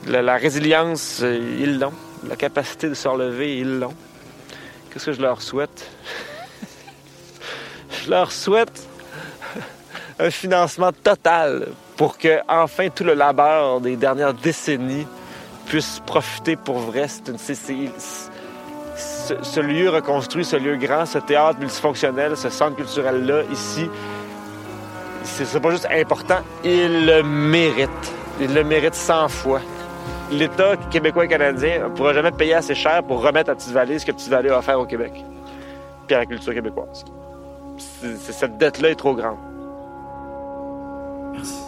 la, 0.08 0.20
la 0.20 0.36
résilience, 0.36 1.20
euh, 1.22 1.56
ils 1.60 1.78
l'ont. 1.78 1.92
La 2.28 2.36
capacité 2.36 2.88
de 2.88 2.94
se 2.94 3.08
relever, 3.08 3.58
ils 3.58 3.78
l'ont. 3.78 3.94
Qu'est-ce 4.92 5.06
que 5.06 5.12
je 5.12 5.22
leur 5.22 5.40
souhaite? 5.40 5.88
je 8.04 8.10
leur 8.10 8.30
souhaite 8.32 8.86
un 10.18 10.30
financement 10.30 10.90
total 10.92 11.68
pour 11.96 12.16
que 12.18 12.38
enfin 12.48 12.88
tout 12.90 13.04
le 13.04 13.14
labeur 13.14 13.80
des 13.80 13.96
dernières 13.96 14.34
décennies 14.34 15.06
puisse 15.66 16.00
profiter 16.04 16.56
pour 16.56 16.78
vrai. 16.78 17.06
C'est 17.08 17.28
une- 17.72 17.90
ce, 19.42 19.60
lieu 19.60 19.88
reconstruit, 19.90 20.44
ce 20.44 20.56
lieu 20.56 20.76
grand, 20.76 21.06
ce 21.06 21.18
théâtre 21.18 21.58
multifonctionnel, 21.60 22.36
ce 22.36 22.50
centre 22.50 22.76
culturel-là, 22.76 23.42
ici, 23.52 23.88
c'est 25.24 25.44
c'est 25.44 25.60
pas 25.60 25.70
juste 25.70 25.86
important, 25.90 26.40
il 26.64 27.06
le 27.06 27.22
mérite. 27.22 27.88
Il 28.40 28.52
le 28.54 28.64
mérite 28.64 28.94
100 28.94 29.28
fois. 29.28 29.60
L'État 30.30 30.76
québécois 30.90 31.24
et 31.24 31.28
canadien 31.28 31.88
ne 31.88 31.94
pourra 31.94 32.12
jamais 32.14 32.30
payer 32.30 32.54
assez 32.54 32.74
cher 32.74 33.02
pour 33.02 33.22
remettre 33.22 33.50
à 33.50 33.54
Petite-Vallée 33.54 33.98
ce 33.98 34.06
que 34.06 34.12
Petite-Vallée 34.12 34.50
a 34.50 34.58
offert 34.58 34.78
au 34.78 34.86
Québec, 34.86 35.12
puis 36.06 36.14
à 36.14 36.20
la 36.20 36.26
culture 36.26 36.54
québécoise. 36.54 37.04
C'est- 37.78 38.16
c'est- 38.16 38.32
cette 38.32 38.56
dette-là 38.58 38.90
est 38.90 38.94
trop 38.94 39.14
grande. 39.14 39.38
Merci. 41.32 41.62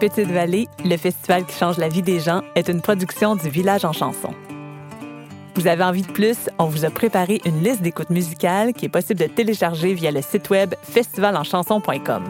Petite 0.00 0.30
Vallée, 0.30 0.68
le 0.84 0.96
festival 0.96 1.44
qui 1.46 1.56
change 1.56 1.78
la 1.78 1.88
vie 1.88 2.02
des 2.02 2.20
gens, 2.20 2.42
est 2.56 2.68
une 2.68 2.80
production 2.82 3.36
du 3.36 3.48
Village 3.48 3.84
en 3.84 3.92
chanson. 3.92 4.34
Vous 5.56 5.68
avez 5.68 5.84
envie 5.84 6.02
de 6.02 6.10
plus? 6.10 6.50
On 6.58 6.66
vous 6.66 6.84
a 6.84 6.90
préparé 6.90 7.40
une 7.44 7.62
liste 7.62 7.80
d'écoutes 7.80 8.10
musicales 8.10 8.72
qui 8.72 8.86
est 8.86 8.88
possible 8.88 9.20
de 9.20 9.26
télécharger 9.26 9.94
via 9.94 10.10
le 10.10 10.20
site 10.20 10.50
web 10.50 10.74
festivalenchanson.com. 10.82 12.24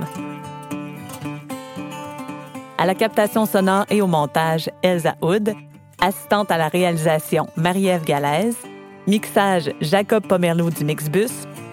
À 2.77 2.87
la 2.87 2.95
captation 2.95 3.47
sonore 3.47 3.87
et 3.89 4.03
au 4.03 4.07
montage, 4.07 4.69
Elsa 4.83 5.15
Hood. 5.23 5.55
Assistante 6.01 6.51
à 6.51 6.59
la 6.59 6.69
réalisation, 6.69 7.47
Marie-Ève 7.57 8.05
Galaise. 8.05 8.59
Mixage, 9.07 9.73
Jacob 9.81 10.27
Pomerleau 10.27 10.69
du 10.69 10.85
Mixbus. 10.85 11.31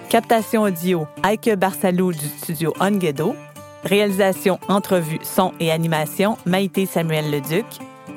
Captation 0.09 0.63
audio, 0.63 1.05
Aike 1.23 1.55
Barsalou 1.57 2.13
du 2.13 2.27
studio 2.27 2.73
Onguedo. 2.79 3.35
Réalisation, 3.83 4.57
entrevue, 4.69 5.19
son 5.23 5.51
et 5.59 5.71
animation, 5.71 6.37
Maïté 6.45 6.85
Samuel 6.85 7.29
Leduc. 7.31 7.65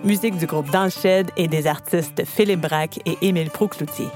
Musique 0.05 0.37
du 0.37 0.45
groupe 0.45 0.71
Dans 0.71 0.90
et 1.38 1.49
des 1.49 1.67
artistes 1.67 2.25
Philippe 2.27 2.61
Braque 2.61 3.01
et 3.07 3.17
Émile 3.23 3.49
Procloutier. 3.49 4.09